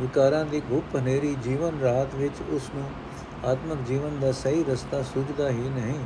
ਵਿਕਾਰਾਂ 0.00 0.44
ਦੀ 0.44 0.60
ਗੁੱਪ 0.60 0.96
ਹਨੇਰੀ 0.96 1.34
ਜੀਵਨ 1.34 1.80
ਰਾਤ 1.80 2.14
ਵਿੱਚ 2.14 2.42
ਉਸ 2.50 2.70
ਨੂੰ 2.74 2.84
ਆਤਮਿਕ 3.44 3.78
ਜੀਵਨ 3.88 4.18
ਦਾ 4.20 4.32
ਸਹੀ 4.32 4.64
ਰਸਤਾ 4.64 5.02
ਸੁਝਦਾ 5.02 5.48
ਹੀ 5.48 5.68
ਨਹੀਂ। 5.68 5.98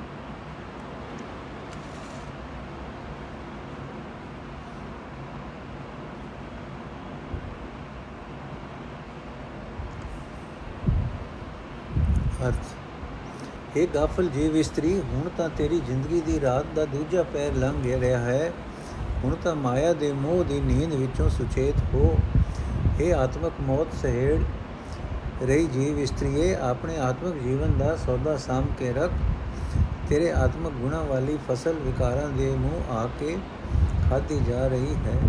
ਅਰਥ 13.77 13.83
ਇਹ 13.83 13.89
ਗਾਫਲ 13.95 14.29
ਜੀਵ 14.29 14.57
ਇਸਤਰੀ, 14.57 15.03
ਹੁਣ 15.13 15.29
ਤਾਂ 15.37 15.49
ਤੇਰੀ 15.49 15.81
ਜ਼ਿੰਦਗੀ 15.81 16.21
ਦੀ 16.21 16.41
ਰਾਤ 16.41 16.67
ਦਾ 16.77 16.85
ਦੂਜਾ 16.85 17.23
ਪੈਰ 17.23 17.53
ਲੰਘ 17.55 18.01
ਰਿਹਾ 18.01 18.19
ਹੈ। 18.19 18.53
ਹੁਣ 19.25 19.35
ਤਾਂ 19.45 19.55
ਮਾਇਆ 19.55 19.93
ਦੇ 19.93 20.13
ਮੋਹ 20.13 20.45
ਦੀ 20.45 20.61
ਨੀਂਦ 20.61 20.95
ਵਿੱਚੋਂ 20.95 21.31
ਸੁਚੇਤ 21.31 21.95
ਹੋ। 21.95 22.19
ਇਹ 23.01 23.15
ਆਤਮਕ 23.15 23.53
ਮੌਤ 23.61 23.87
ਸਹਿੜ 24.03 24.41
ਰਹੀ 25.43 25.67
ਜੀਵ 25.67 25.99
ਇਸਤਰੀਏ, 25.99 26.55
ਆਪਣੇ 26.55 26.97
ਆਤਮਿਕ 26.97 27.43
ਜੀਵਨ 27.43 27.79
ਦਾ 27.79 27.97
ਸੌਦਾ 27.97 28.37
ਸਾਮ 28.37 28.67
ਕੇ 28.79 28.93
ਰੱਖ। 28.93 29.11
ਤੇਰੇ 30.09 30.33
ਆਤਮਿਕ 30.33 30.73
ਗੁਣਾ 30.73 31.03
ਵਾਲੀ 31.03 31.39
ਫਸਲ 31.49 31.73
ਵਿਕਾਰਾਂ 31.73 32.29
ਦੇ 32.29 32.51
ਮੂੰਹ 32.51 32.93
ਆ 32.93 33.09
ਕੇ 33.21 33.37
ਖਾਦੀ 34.11 34.41
ਜਾ 34.51 34.67
ਰਹੀ 34.67 34.95
ਹੈ। 34.95 35.21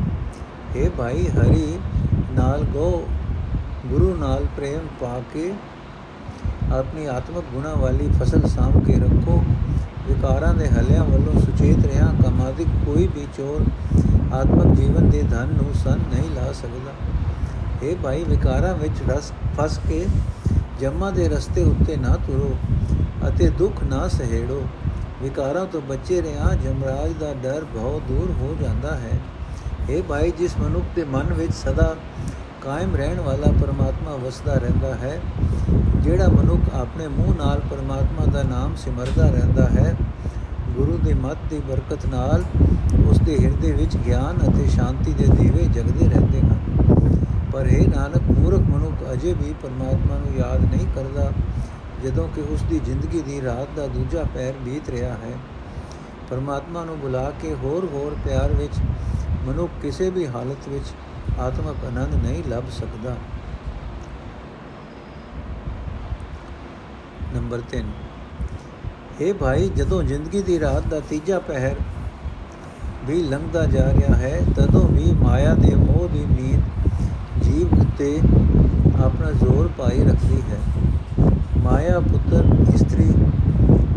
ਇਹ 0.75 0.89
ਭਾਈ 0.89 1.27
ਹਰੀ, 1.27 1.79
ਨਾਲ 2.31 2.63
ਗੋ। 2.63 3.07
ਗੁਰੂ 3.85 4.15
ਨਾਲ 4.15 4.45
ਪ੍ਰੇਮ 4.57 4.87
ਪਾ 4.99 5.21
ਕੇ 5.33 5.53
ਆਪਣੀ 6.73 7.05
ਆਤਮਿਕ 7.05 7.43
ਗੁਣਾ 7.53 7.73
ਵਾਲੀ 7.73 8.09
ਫਸਲ 8.19 8.47
ਸਾਮ 8.47 8.79
ਕੇ 8.79 8.93
ਰੱਖੋ। 8.93 9.43
ਵਿਕਾਰਾਂ 10.07 10.53
ਦੇ 10.53 10.67
ਹਲਿਆਂ 10.67 11.03
ਵੱਲੋਂ 11.03 11.41
ਸੁਚੇਤ 11.41 11.85
ਰਿਹਾ 11.85 12.07
ਕਮਾਦਿਕ 12.23 12.67
ਕੋਈ 12.85 13.07
ਵੀ 13.07 13.27
ਚੋਰ 13.37 13.65
ਆਤਮਿਕ 14.33 14.75
ਜੀਵਨ 14.75 15.09
ਦੇ 15.09 15.21
ਧਨ 15.21 15.47
ਨੂੰ 15.47 15.73
ਸੰਨ 15.73 15.99
ਨਹੀਂ 16.13 16.29
ਲਾ 16.35 16.51
ਸਕਦਾ। 16.51 16.91
ਇਹ 17.83 17.95
ਭਾਈ, 17.95 18.23
ਵਿਕਾਰਾਂ 18.23 18.73
ਵਿੱਚ 18.73 19.01
ਰਸ 19.09 19.31
ਫਸ 19.57 19.79
ਕੇ 19.87 20.05
ਜਮਾ 20.79 21.11
ਦੇ 21.11 21.29
ਰਸਤੇ 21.29 21.63
ਉੱਤੇ 21.63 21.95
ਨਾ 21.95 22.15
ਤੁਰੋ 22.15 22.55
ਅਤੇ 23.27 23.49
ਦੁੱਖ 23.49 23.83
ਨਾ 23.83 24.07
ਸਹਿੜੋ। 24.07 24.61
ਵਿਕਾਰਾਂ 25.21 25.65
ਤੋਂ 25.65 25.81
ਬਚੇ 25.81 26.21
ਰਿਹਾ 26.21 26.53
ਜਮਰਾਜ 26.55 27.13
ਦਾ 27.19 27.33
ਡਰ 27.33 27.65
ਬਹੁਤ 27.73 28.01
ਦੂਰ 28.07 28.31
ਹੋ 28.41 28.55
ਜਾਂਦਾ 28.61 28.95
ਹੈ। 28.95 29.19
ਇਹ 29.89 30.03
ਭਾਈ, 30.03 30.31
ਜਿਸ 30.31 30.57
ਮਨੁੱਖ 30.57 30.85
ਦੇ 30.95 31.03
ਮਨ 31.03 31.33
ਵਿੱਚ 31.33 31.53
ਸਦਾ 31.53 31.95
ਕਾਇਮ 32.63 32.95
ਰਹਿਣ 32.95 33.19
ਵਾਲਾ 33.19 33.51
ਪਰਮਾਤਮਾ 33.61 34.15
ਵਸਦਾ 34.15 34.53
ਰਹਿੰਦਾ 34.53 34.93
ਹੈ, 34.95 35.19
ਜਿਹੜਾ 36.01 36.27
ਮਨੁੱਖ 36.27 36.73
ਆਪਣੇ 36.73 37.07
ਮੂੰਹ 37.07 37.35
ਨਾਲ 37.35 37.59
ਪਰਮਾਤਮਾ 37.69 38.25
ਦਾ 38.25 38.43
ਨਾਮ 38.43 38.75
ਸਿਮਰਦਾ 38.75 39.29
ਰਹਿੰਦਾ 39.29 39.67
ਹੈ, 39.69 39.95
ਗੁਰੂ 40.75 40.97
ਦੇ 40.97 41.13
ਮਤ 41.13 41.37
ਦੀ 41.49 41.59
ਬਰਕਤ 41.59 42.05
ਨਾਲ 42.05 42.43
ਉਸ 43.09 43.19
ਦੇ 43.19 43.37
ਹਿਰਦੇ 43.39 43.71
ਵਿੱਚ 43.71 43.97
ਗਿਆਨ 43.97 44.37
ਅਤੇ 44.49 44.67
ਸ਼ਾਂਤੀ 44.67 45.13
ਦੇ 45.13 45.27
ਦੀਵੇ 45.27 45.65
ਜਗਦੇ 45.65 46.09
ਰਹਿੰਦੇ 46.09 46.41
ਹਨ। 46.41 46.59
ਪਰ 47.53 47.67
ਇਹ 47.67 47.87
ਨਾਨਕ, 47.87 48.31
ਮੂਰਖ 48.31 48.61
ਮਨੁੱਖ 48.61 49.03
ਅਜੇ 49.13 49.33
ਵੀ 49.33 49.53
ਪਰਮਾਤਮਾ 49.61 50.17
ਨੂੰ 50.17 50.37
ਯਾਦ 50.37 50.61
ਨਹੀਂ 50.61 50.87
ਕਰਦਾ, 50.95 51.31
ਜਦੋਂ 52.03 52.27
ਕਿ 52.27 52.41
ਉਸ 52.41 52.61
ਦੀ 52.61 52.79
ਜ਼ਿੰਦਗੀ 52.79 53.21
ਦੀ 53.21 53.41
ਰਾਤ 53.41 53.67
ਦਾ 53.75 53.87
ਦੂਜਾ 53.87 54.23
ਪੈਰ 54.35 54.53
ਬੀਤ 54.65 54.89
ਰਿਹਾ 54.89 55.13
ਹੈ। 55.13 55.33
ਪਰਮਾਤਮਾ 56.29 56.83
ਨੂੰ 56.85 56.99
ਬੁਲਾ 56.99 57.31
ਕੇ 57.41 57.53
ਹੋਰ 57.53 57.87
ਹੋਰ 57.93 58.15
ਪਿਆਰ 58.25 58.53
ਵਿੱਚ, 58.53 58.73
ਮਨੁੱਖ 59.47 59.71
ਕਿਸੇ 59.81 60.09
ਵੀ 60.09 60.27
ਹਾਲਤ 60.27 60.67
ਵਿੱਚ 60.69 60.85
ਆਤਮਕ 61.39 61.85
ਆਨੰਦ 61.85 62.13
ਨਹੀਂ 62.15 62.43
ਲੱਭ 62.47 62.69
ਸਕਦਾ। 62.71 63.15
ਨੰਬਰ 67.33 67.61
3 67.71 67.91
ਇਹ 69.21 69.33
ਭਾਈ, 69.33 69.69
ਜਦੋਂ 69.69 70.01
ਜ਼ਿੰਦਗੀ 70.03 70.41
ਦੀ 70.41 70.59
ਰਾਤ 70.59 70.87
ਦਾ 70.87 70.99
ਤੀਜਾ 70.99 71.39
ਪਹਿਰ 71.39 71.75
ਵੀ 73.05 73.21
ਲੰਘਦਾ 73.23 73.65
ਜਾ 73.65 73.85
ਰਿਹਾ 73.91 74.15
ਹੈ, 74.15 74.39
ਤਦੋਂ 74.55 74.87
ਵੀ 74.87 75.11
ਮਾਇਆ 75.13 75.53
ਦੇ 75.53 75.75
ਮੋਹ 75.75 76.07
ਦੀ 76.09 76.25
ਨੀਂਦ 76.25 77.43
ਜੀਵ 77.43 77.79
ਉੱਤੇ 77.79 78.19
ਆਪਣਾ 79.03 79.31
ਜ਼ੋਰ 79.31 79.69
ਪਾਈ 79.77 80.03
ਰੱਖਦੀ 80.03 80.41
ਹੈ। 80.41 80.59
ਮਾਇਆ, 81.57 81.99
ਪੁੱਤਰ, 81.99 82.45
ਇਸਤਰੀ 82.73 83.09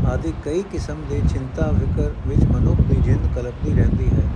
ਆਦਿ 0.06 0.32
ਕਈ 0.44 0.62
ਕਿਸਮ 0.62 1.02
ਦੇ 1.08 1.20
ਚਿੰਤਾ 1.28 1.70
ਵਿਕਰ 1.70 2.12
ਵਿੱਚ 2.26 2.44
ਮਨੁੱਖ 2.44 2.80
ਦੀ 2.80 2.96
ਜਿੰਦ 2.96 3.26
ਕਲਪਦੀ 3.34 3.74
ਰਹਿੰਦੀ 3.74 4.08
ਹੈ। 4.08 4.28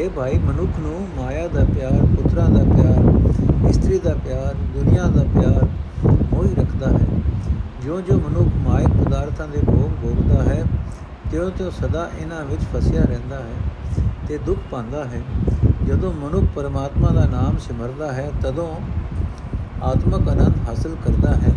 ਇਹ 0.00 0.10
ਭਾਈ, 0.10 0.38
ਮਨੁੱਖ 0.38 0.78
ਨੂੰ 0.78 1.08
ਮਾਇਆ 1.16 1.48
ਦਾ 1.48 1.64
ਪਿਆਰ, 1.64 2.06
ਪੁੱਤਰਾਂ 2.06 2.50
ਦਾ 2.50 2.62
ਪਿਆਰ, 2.64 3.68
ਇਸਤਰੀ 3.68 3.98
ਦਾ 3.98 4.14
ਪਿਆਰ, 4.14 4.54
ਦੁਨੀਆ 4.54 5.02
ਦਾ 5.06 5.22
ਪਿਆਰ 5.22 5.68
ਮੋਹੀ 6.34 6.54
ਰੱਖਦਾ 6.54 6.88
ਹੈ। 6.88 7.06
ਜਿਉਂ-ਜਿਉਂ 7.82 8.20
ਮਨੁੱਖ 8.20 8.68
ਮਾਇਕ 8.68 8.88
ਪਦਾਰਥਾਂ 8.88 9.48
ਦੇ 9.48 9.58
ਭੋਗ 9.66 9.90
ਭੋਗਦਾ 10.02 10.42
ਹੈ, 10.42 10.64
ਤਿਉਂ-ਤਿਉਂ 11.30 11.70
ਸਦਾ 11.70 12.10
ਇਹਨਾਂ 12.20 12.44
ਵਿੱਚ 12.44 12.62
ਫਸਿਆ 12.62 13.02
ਰਹਿੰਦਾ 13.02 13.36
ਹੈ 13.36 14.08
ਤੇ 14.28 14.38
ਦੁੱਖ 14.38 14.58
ਪਾਉਂਦਾ 14.70 15.04
ਹੈ। 15.04 15.22
ਜਦੋਂ 15.86 16.12
ਮਨੁੱਖ 16.12 16.44
ਪਰਮਾਤਮਾ 16.56 17.08
ਦਾ 17.08 17.26
ਨਾਮ 17.26 17.58
ਸਿਮਰਦਾ 17.58 18.12
ਹੈ, 18.12 18.30
ਤਦੋਂ 18.42 18.74
ਆਤਮਕ 19.82 20.28
ਆਨੰਦ 20.28 20.68
ਹਾਸਲ 20.68 20.96
ਕਰਦਾ 21.04 21.34
ਹੈ 21.34 21.54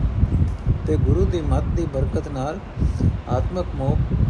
ਤੇ 0.87 0.97
ਗੁਰੂ 0.97 1.25
ਦੀ 1.25 1.41
ਮੱਤ 1.41 1.63
ਦੀ 1.75 1.87
ਬਰਕਤ 1.93 2.27
ਨਾਲ 2.27 2.59
ਆਤਮਕ 3.29 3.65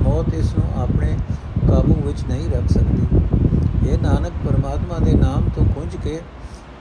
ਮੌਤ 0.04 0.34
ਇਸ 0.34 0.56
ਨੂੰ 0.56 0.84
ਆਪਣੇ 0.84 1.18
ਕਾਬੂ 1.68 1.94
ਵਿੱਚ 1.94 2.26
ਨਹੀਂ 2.28 2.50
ਰੱਖ 2.50 2.70
ਸਕਦੀ। 2.70 3.23
ਇਹ 3.84 3.98
ਨਾਨਕ 3.98 4.34
ਪਰਮਾਤਮਾ 4.46 4.98
ਦੇ 5.00 5.14
ਨਾਮ 5.14 5.50
ਤੋਂ 5.56 5.66
ਖੁੰਝ 5.66 5.96
ਕੇ 5.96 6.20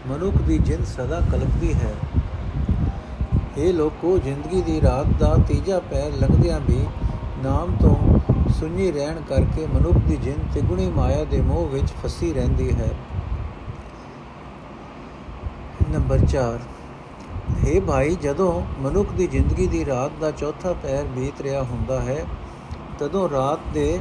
ਮਨੁੱਖ 0.09 0.37
ਦੀ 0.43 0.59
ਜਿੰਦ 0.59 0.85
ਸਦਾ 0.87 1.21
ਕਲਪਦੀ 1.33 1.73
ਹੈ 1.75 1.95
ਇਹ 3.59 3.73
ਲੋਕੋ 3.75 4.17
ਜ਼ਿੰਦਗੀ 4.19 4.61
ਦੀ 4.63 4.81
ਰਾਤ 4.81 5.07
ਦਾ 5.21 5.37
ਤੀਜਾ 5.49 5.79
ਪੈਰ 5.91 6.13
ਲੰਘਦਿਆਂ 6.13 6.61
ਵੀ 6.61 6.79
ਨਾਮ 7.45 7.77
ਤੋਂ 7.77 7.97
ਸੁਣੀ 8.53 8.91
ਰਹਿਣ 8.93 9.21
ਕਰਕੇ 9.29 9.67
ਮਨੁੱਖ 9.67 9.97
ਦੀ 9.99 10.17
ਜਿੰਦ 10.17 10.53
ਤਿਗੁਣੀ 10.55 10.89
ਮਾਇਆ 10.91 11.25
ਦੇ 11.25 11.41
ਮੋਹ 11.41 11.69
ਵਿੱਚ 11.69 11.93
ਫਸੀ 12.03 12.33
ਰਹਿੰਦੀ 12.33 12.71
ਹੈ 12.73 12.91
ਨੰਬਰ 15.93 16.27
4 16.29 16.59
हे 17.63 17.81
ਭਾਈ 17.81 18.15
ਜਦੋਂ 18.23 18.53
ਮਨੁੱਖ 18.81 19.13
ਦੀ 19.13 19.27
ਜ਼ਿੰਦਗੀ 19.27 19.67
ਦੀ 19.67 19.85
ਰਾਤ 19.85 20.13
ਦਾ 20.21 20.31
ਚੌਥਾ 20.31 20.73
ਪੈਰ 20.83 21.05
ਬੀਤ 21.15 21.41
ਰਿਹਾ 21.41 21.63
ਹੁੰਦਾ 21.63 22.01
ਹੈ 22.01 22.25
ਤਦੋਂ 22.99 23.29
ਰਾਤ 23.29 23.73
ਦੇ 23.75 24.01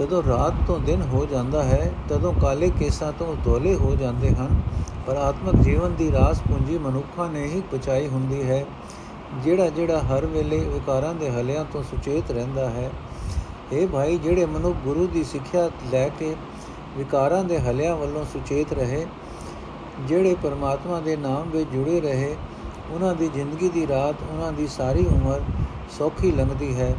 ਤਦੋਂ 0.00 0.22
ਰਾਤ 0.22 0.52
ਤੋਂ 0.66 0.78
ਦਿਨ 0.78 1.02
ਹੋ 1.02 1.24
ਜਾਂਦਾ 1.26 1.62
ਹੈ, 1.62 1.90
ਤਦੋਂ 2.08 2.32
ਕਾਲੇ 2.32 2.70
ਕੇਸਾਂ 2.78 3.12
ਤੋਂ 3.12 3.34
ਦੋਲੇ 3.44 3.74
ਹੋ 3.74 3.94
ਜਾਂਦੇ 3.94 4.30
ਹਨ। 4.30 4.60
ਪਰ 5.06 5.16
ਆਤਮਿਕ 5.16 5.56
ਜੀਵਨ 5.56 5.94
ਦੀ 5.94 6.10
ਰਾਸ 6.12 6.40
ਪੂੰਜੀ 6.40 6.78
ਮਨੁੱਖਾਂ 6.78 7.28
ਨੇ 7.30 7.44
ਹੀ 7.44 7.62
ਪਚਾਈ 7.72 8.08
ਹੁੰਦੀ 8.08 8.42
ਹੈ, 8.42 8.64
ਜਿਹੜਾ 9.44 9.68
ਜਿਹੜਾ 9.68 9.98
ਹਰ 10.00 10.26
ਵੇਲੇ 10.26 10.58
ਵਿਕਾਰਾਂ 10.58 11.14
ਦੇ 11.14 11.30
ਹਲਿਆਂ 11.30 11.64
ਤੋਂ 11.72 11.82
ਸੁਚੇਤ 11.82 12.30
ਰਹਿੰਦਾ 12.30 12.68
ਹੈ। 12.70 12.90
ਇਹ 13.72 13.86
ਭਾਈ, 13.88 14.16
ਜਿਹੜੇ 14.18 14.46
ਮਨੁੱਖ 14.46 14.76
ਗੁਰੂ 14.84 15.06
ਦੀ 15.06 15.24
ਸਿੱਖਿਆ 15.24 15.68
ਲੈ 15.92 16.08
ਕੇ 16.08 16.34
ਵਿਕਾਰਾਂ 16.96 17.42
ਦੇ 17.44 17.58
ਹਲਿਆਂ 17.58 17.96
ਵੱਲੋਂ 17.96 18.24
ਸੁਚੇਤ 18.24 18.72
ਰਹੇ, 18.72 19.06
ਜਿਹੜੇ 20.08 20.34
ਪਰਮਾਤਮਾ 20.42 21.00
ਦੇ 21.00 21.16
ਨਾਮ 21.16 21.50
ਵਿੱਚ 21.50 21.70
ਜੁੜੇ 21.70 22.00
ਰਹੇ, 22.00 22.34
ਉਹਨਾਂ 22.90 23.14
ਦੀ 23.14 23.28
ਜ਼ਿੰਦਗੀ 23.28 23.68
ਦੀ 23.68 23.86
ਰਾਤ, 23.86 24.14
ਉਹਨਾਂ 24.30 24.52
ਦੀ 24.52 24.66
ਸਾਰੀ 24.66 25.06
ਉਮਰ 25.06 25.40
ਸੌਖੀ 25.98 26.32
ਲੰਘਦੀ 26.32 26.74
ਹੈ। 26.74 26.94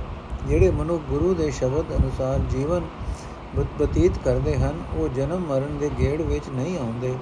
ਜਿਹੜੇ 0.47 0.69
ਮਨੁੱਖ 0.71 1.03
ਗੁਰੂ 1.09 1.33
ਦੇ 1.33 1.49
ਸ਼ਬਦ 1.51 1.95
ਅਨੁਸਾਰ 1.97 2.39
ਜੀਵਨ 2.51 2.85
ਬਤੀਤ 3.55 4.17
ਕਰਦੇ 4.25 4.55
ਹਨ, 4.57 4.83
ਉਹ 4.93 5.07
ਜਨਮ 5.09 5.45
ਮਰਨ 5.45 5.77
ਦੇ 5.77 5.89
ਗੇੜ 5.99 6.21
ਵਿੱਚ 6.21 6.49
ਨਹੀਂ 6.49 6.77
ਆਉਂਦੇ। 6.77 7.13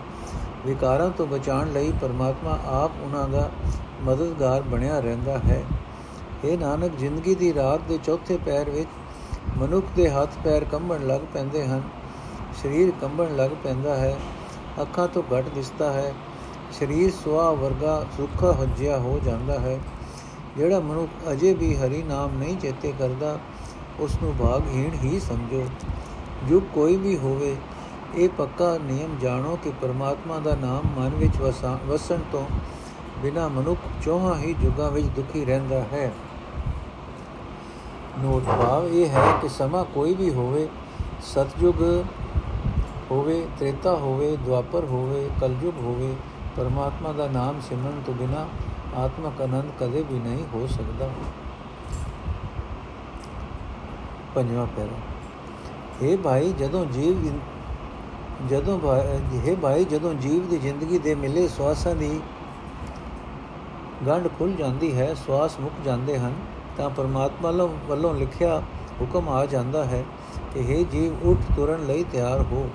ਵਿਕਾਰਾਂ 0.66 1.10
ਤੋਂ 1.10 1.26
ਬਚਾਉਣ 1.28 1.72
ਲਈ 1.72 1.92
ਪਰਮਾਤਮਾ 2.02 2.58
ਆਪ 2.74 2.92
ਉਹਨਾਂ 3.04 3.28
ਦਾ 3.30 3.50
ਮਦਦਗਾਰ 4.04 4.62
ਬਣਿਆ 4.62 5.00
ਰਹਿੰਦਾ 5.00 5.38
ਹੈ। 5.38 5.64
ਇਹ 6.46 6.58
ਨਾਨਕ, 6.58 6.92
ਜ਼ਿੰਦਗੀ 7.00 7.36
ਦੀ 7.36 7.54
ਰਾਤ 7.54 7.82
ਦੇ 7.88 7.98
ਚੌਥੇ 7.98 8.38
ਪੈਰ 8.38 8.70
ਵਿੱਚ 8.70 8.90
ਮਨੁੱਖ 9.58 9.86
ਦੇ 9.96 10.10
ਹੱਥ 10.10 10.38
ਪੈਰ 10.44 10.64
ਕੰਬਣ 10.64 11.08
ਲੱਗ 11.08 11.22
ਪੈਂਦੇ 11.34 11.66
ਹਨ, 11.68 11.82
ਸਰੀਰ 12.62 12.92
ਕੰਬਣ 13.02 13.36
ਲੱਗ 13.36 13.52
ਪੈਂਦਾ 13.64 13.96
ਹੈ, 13.96 14.16
ਅੱਖਾਂ 14.82 15.08
ਤੋਂ 15.08 15.24
ਘਟ 15.30 15.50
ਦਿਸਦਾ 15.56 15.92
ਹੈ, 15.94 16.14
ਸਰੀਰ 16.72 17.12
ਸੁਆ 17.14 17.52
ਵਰਗਾ 17.52 18.04
ਸੁੱਖਾ 18.18 18.52
ਹੱਜਿਆ 18.54 18.98
ਹੋ 18.98 19.20
ਜਾਂਦਾ 19.26 19.60
ਹੈ। 19.60 19.80
ਜਿਹੜਾ 20.60 20.80
ਮਨੁੱਖ 20.80 21.32
ਅਜੇ 21.32 21.54
ਵੀ 21.54 21.76
ਹਰੀ 21.76 22.02
ਨਾਮ 22.04 22.38
ਨਹੀਂ 22.38 22.56
ਚੇਤੇ 22.58 22.92
ਕਰਦਾ 23.00 23.38
ਉਸ 24.00 24.18
ਨੂੰ 24.24 24.34
ਭਾਗਹੀਣ 24.40 24.94
ਹੀ 25.04 25.20
ਸਮਝੋ। 25.20 25.64
ਜੋ 26.48 26.60
ਕੋਈ 26.74 26.96
ਵੀ 26.96 27.18
ਹੋਵੇ, 27.18 27.56
ਇਹ 28.16 28.30
ਪੱਕਾ 28.30 28.78
ਨਿਯਮ 28.84 29.16
ਜਾਣੋ 29.22 29.58
ਕਿ 29.64 29.72
ਪਰਮਾਤਮਾ 29.82 30.40
ਦਾ 30.40 30.56
ਨਾਮ 30.56 30.90
ਮਨ 30.98 31.16
ਵਿੱਚ 31.16 31.38
ਵਸਣ 31.88 32.20
ਤੋਂ 32.32 32.46
ਬਿਨਾ 33.22 33.48
ਮਨੁੱਖ 33.48 33.88
ਚੋਹਾਂ 34.04 34.36
ਹੀ 34.36 34.54
ਜੁਗਾਂ 34.54 34.92
ਵਿੱਚ 34.92 35.08
ਦੁਖੀ 35.16 35.46
ਰਹਿੰਦਾ 35.46 35.80
ਹੈ। 35.94 36.12
ਨੋਟ 38.20 38.44
ਭਾਵ 38.44 38.88
ਇਹ 38.88 39.10
ਹੈ 39.10 39.26
ਕਿ 39.42 39.50
ਸਮਾਂ 39.50 39.86
ਕੋਈ 39.86 40.14
ਵੀ 40.14 40.34
ਹੋਵੇ, 40.34 40.68
ਸਤਜੁਗ 41.24 41.82
ਹੋਵੇ, 43.12 43.46
ਤ੍ਰੇਤਾ 43.60 43.96
ਹੋਵੇ, 43.96 44.36
ਦੁਆਪਰ 44.38 44.86
ਹੋਵੇ, 44.86 45.30
ਕਲਯੁਗ 45.42 45.78
ਹੋਵੇ, 45.78 46.16
ਪਰਮਾਤਮਾ 46.58 47.12
ਦਾ 47.12 47.28
ਨਾਮ 47.28 47.62
ਸਿਮਰਨ 47.70 48.02
ਤੋਂ 48.06 48.14
ਬਿਨਾ 48.14 48.48
ਆਤਮਕ 48.98 49.42
ਆਨੰਦ 49.42 49.72
ਕਦੇ 49.80 50.06
ਵੀ 50.12 50.20
ਨਹੀਂ 50.20 50.44
ਹੋ 50.54 50.68
ਸਕਦਾ। 50.68 51.10
ਪੰਜਵਾਂ 54.36 54.68
ਪੈਰਾ। 54.68 54.98
ਇਹ 56.02 56.18
ਭਾਈ, 56.18 56.54
ਜਦੋਂ 56.54 56.86
ਜੀਵ 56.86 57.40
ਜਦੋਂ 58.50 58.80
ਇਹ 59.34 59.56
ਭਾਈ, 59.58 59.86
ਜਦੋਂ 59.86 60.14
ਜੀਵ 60.14 60.48
ਦੀ 60.48 60.58
ਜ਼ਿੰਦਗੀ 60.58 60.98
ਦੇ 60.98 61.16
ਮਿਲੇ 61.16 61.48
ਸਵਾਸਾਂ 61.48 61.96
ਦੀ 61.96 62.20
ਗੰਢ 64.08 64.28
ਖੁੱਲ 64.40 64.52
ਜਾਂਦੀ 64.52 64.98
ਹੈ, 64.98 65.14
ਸਵਾਸ 65.14 65.60
ਮੁੱਕ 65.60 65.74
ਜਾਂਦੇ 65.86 66.20
ਹਨ, 66.20 66.36
ਤਾਂ 66.78 66.90
ਪਰਮਾਤਮਾ 66.90 67.52
ਵੱਲੋਂ 67.88 68.14
ਲਿਖਿਆ 68.14 68.64
ਹੁਕਮ 69.02 69.30
ਆ 69.30 69.46
ਜਾਂਦਾ 69.46 69.86
ਹੈ 69.86 70.04
ਕਿ 70.54 70.60
हे 70.60 70.92
ਜੀਵ, 70.92 71.30
ਉੱਠ 71.30 71.56
ਤੁਰਨ 71.56 71.86
ਲਈ 71.86 72.04
ਤਿਆਰ 72.04 72.42
ਹੋ। 72.42 72.70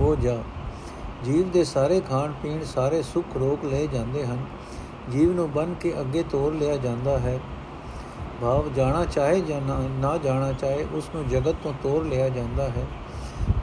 ਹੋ 0.00 0.14
ਜਾ। 0.16 0.38
ਜੀਵ 1.24 1.50
ਦੇ 1.50 1.64
ਸਾਰੇ 1.64 2.00
ਖਾਣ 2.00 2.32
ਪੀਣ 2.42 2.64
ਸਾਰੇ 2.64 3.02
ਸੁੱਖ 3.02 3.36
ਰੋਕ 3.36 3.64
ਲਏ 3.64 3.86
ਜਾਂਦੇ 3.86 4.26
ਹਨ। 4.26 4.44
ਜੀਵ 5.10 5.32
ਨੂੰ 5.32 5.50
ਬਨ 5.52 5.74
ਕੇ 5.74 5.92
ਅੱਗੇ 6.00 6.22
ਤੋਰ 6.22 6.54
ਲਿਆ 6.54 6.76
ਜਾਂਦਾ 6.76 7.18
ਹੈ। 7.18 7.38
ਭਾਵ 8.42 8.72
ਜਾਣਾ 8.72 9.04
ਚਾਹੇ 9.04 9.40
ਜਾਂ 9.40 9.60
ਨਾ 10.00 10.16
ਜਾਣਾ 10.16 10.52
ਚਾਹੇ, 10.52 10.86
ਉਸ 10.92 11.10
ਨੂੰ 11.14 11.28
ਜਗਤ 11.28 11.56
ਤੋਂ 11.62 11.72
ਤੋਰ 11.82 12.04
ਲਿਆ 12.04 12.28
ਜਾਂਦਾ 12.28 12.64
ਹੈ। 12.64 12.86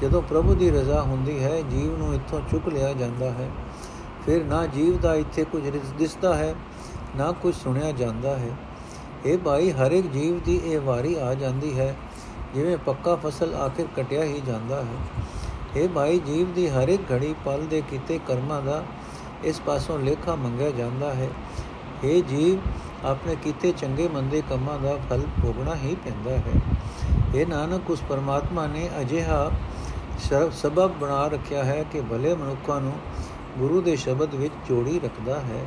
ਜਦੋਂ 0.02 0.22
ਪ੍ਰਭੂ 0.22 0.54
ਦੀ 0.54 0.70
ਰਜ਼ਾ 0.72 1.02
ਹੁੰਦੀ 1.02 1.44
ਹੈ, 1.44 1.62
ਜੀਵ 1.62 1.98
ਨੂੰ 1.98 2.14
ਇੱਥੋਂ 2.16 2.42
ਚੁੱਕ 2.52 2.68
ਲਿਆ 2.68 2.94
ਜਾਂਦਾ 2.94 3.30
ਹੈ। 3.32 3.50
ਫਿਰ 4.26 4.44
ਨਾ 4.44 4.66
ਜੀਵ 4.66 4.98
ਦਾ 4.98 5.16
ਇੱਥੇ 5.16 5.44
ਕੁਝ 5.44 5.64
ਦਿਸਦਾ 5.98 6.36
ਹੈ, 6.36 6.56
ਨਾ 7.18 7.32
ਕੁਝ 7.32 7.56
ਸੁਣਿਆ 7.56 7.92
ਜਾਂਦਾ 7.92 8.38
ਹੈ। 8.38 8.50
ਇਹ 9.26 9.38
ਭਾਈ 9.38 9.72
ਹਰ 9.72 9.92
ਇੱਕ 9.92 10.08
ਜੀਵ 10.08 10.40
ਦੀ 10.40 10.60
ਇਹ 10.64 10.80
ਵਾਰੀ 10.80 11.16
ਆ 11.16 11.34
ਜਾਂਦੀ 11.34 11.80
ਹੈ, 11.80 11.96
ਜਿਵੇਂ 12.56 12.78
ਪੱਕਾ 12.78 13.16
ਫਸਲ 13.16 13.54
ਆਖਿਰ 13.56 13.88
ਕਟਿਆ 13.98 14.24
ਹੀ 14.24 14.42
ਜਾਂਦਾ 14.48 14.76
ਹੈ। 14.76 15.26
ਇਹ 15.76 15.90
ਭਾਈ 15.90 16.20
ਜੀਵ 16.20 16.54
ਦੀ 16.54 16.70
ਹਰ 16.70 16.88
ਇੱਕ 16.88 17.12
ਘੜੀ 17.12 17.34
ਪਲ 17.46 17.66
ਦੇ 17.70 17.82
ਕੀਤੇ 17.90 18.20
ਕਰਮਾਂ 18.28 18.62
ਦਾ 18.62 18.84
ਇਸ 19.44 19.60
ਪਾਸੋਂ 19.60 20.00
ਲੇਖਾ 20.00 20.36
ਮੰਗਿਆ 20.36 20.72
ਜਾਂਦਾ 20.72 21.14
ਹੈ। 21.14 21.28
ਇਹ 22.04 22.24
ਜੀਵ, 22.24 22.60
ਆਪਣੇ 23.06 23.36
ਕੀਤੇ 23.36 23.72
ਚੰਗੇ 23.72 24.08
ਮੰਦੇ 24.08 24.44
ਕੰਮਾਂ 24.50 24.80
ਦਾ 24.80 24.98
ਫਲ 25.10 25.22
ਭੋਗਣਾ 25.42 25.76
ਹੀ 25.76 25.96
ਪੈਂਦਾ 25.96 26.32
ਹੈ। 26.32 26.62
ਇਹ 27.36 27.48
ਨਾਨਕ, 27.48 27.92
ਉਸ 27.92 28.02
ਪਰਮਾਤਮਾ 28.10 28.68
ਨੇ 28.68 28.90
ਅਜਿਹਾ 29.02 29.52
ਸਬਬ 30.52 30.92
ਬਣਾ 30.92 31.28
ਰੱਖਿਆ 31.28 31.64
ਹੈ 31.64 31.84
ਕਿ 31.92 32.02
ਭਲੇ 32.02 32.36
ਮਨੁੱਖਾਂ 32.36 32.82
ਨੂੰ 32.82 32.94
ਗੁਰੂ 33.58 33.82
ਦੇ 33.82 33.96
ਸ਼ਬਦ 33.96 34.36
ਵਿੱਚ 34.36 34.54
ਜੋੜੀ 34.70 35.00
ਰੱਖਦਾ 35.00 35.40
ਹੈ। 35.40 35.66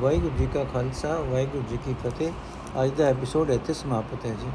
ਵਾਹਿਗੁਰੂ 0.00 0.36
ਜੀ 0.38 0.48
ਕਾ 0.54 0.64
ਖਾਲਸਾ, 0.64 1.16
ਵਾਹਿਗੁਰੂ 1.20 1.62
ਜੀ 1.70 1.78
ਕੀ 1.84 1.94
ਫਤਿਹ। 2.04 2.32
ਅੱਜ 2.84 2.90
ਦਾ 2.90 3.04
ਐਪੀਸੋਡ 3.04 3.50
ਇੱਥੇ 3.50 3.74
ਸਮਾਪਤ 3.74 4.26
ਹੈ 4.26 4.30
ਜੀ। 4.30 4.48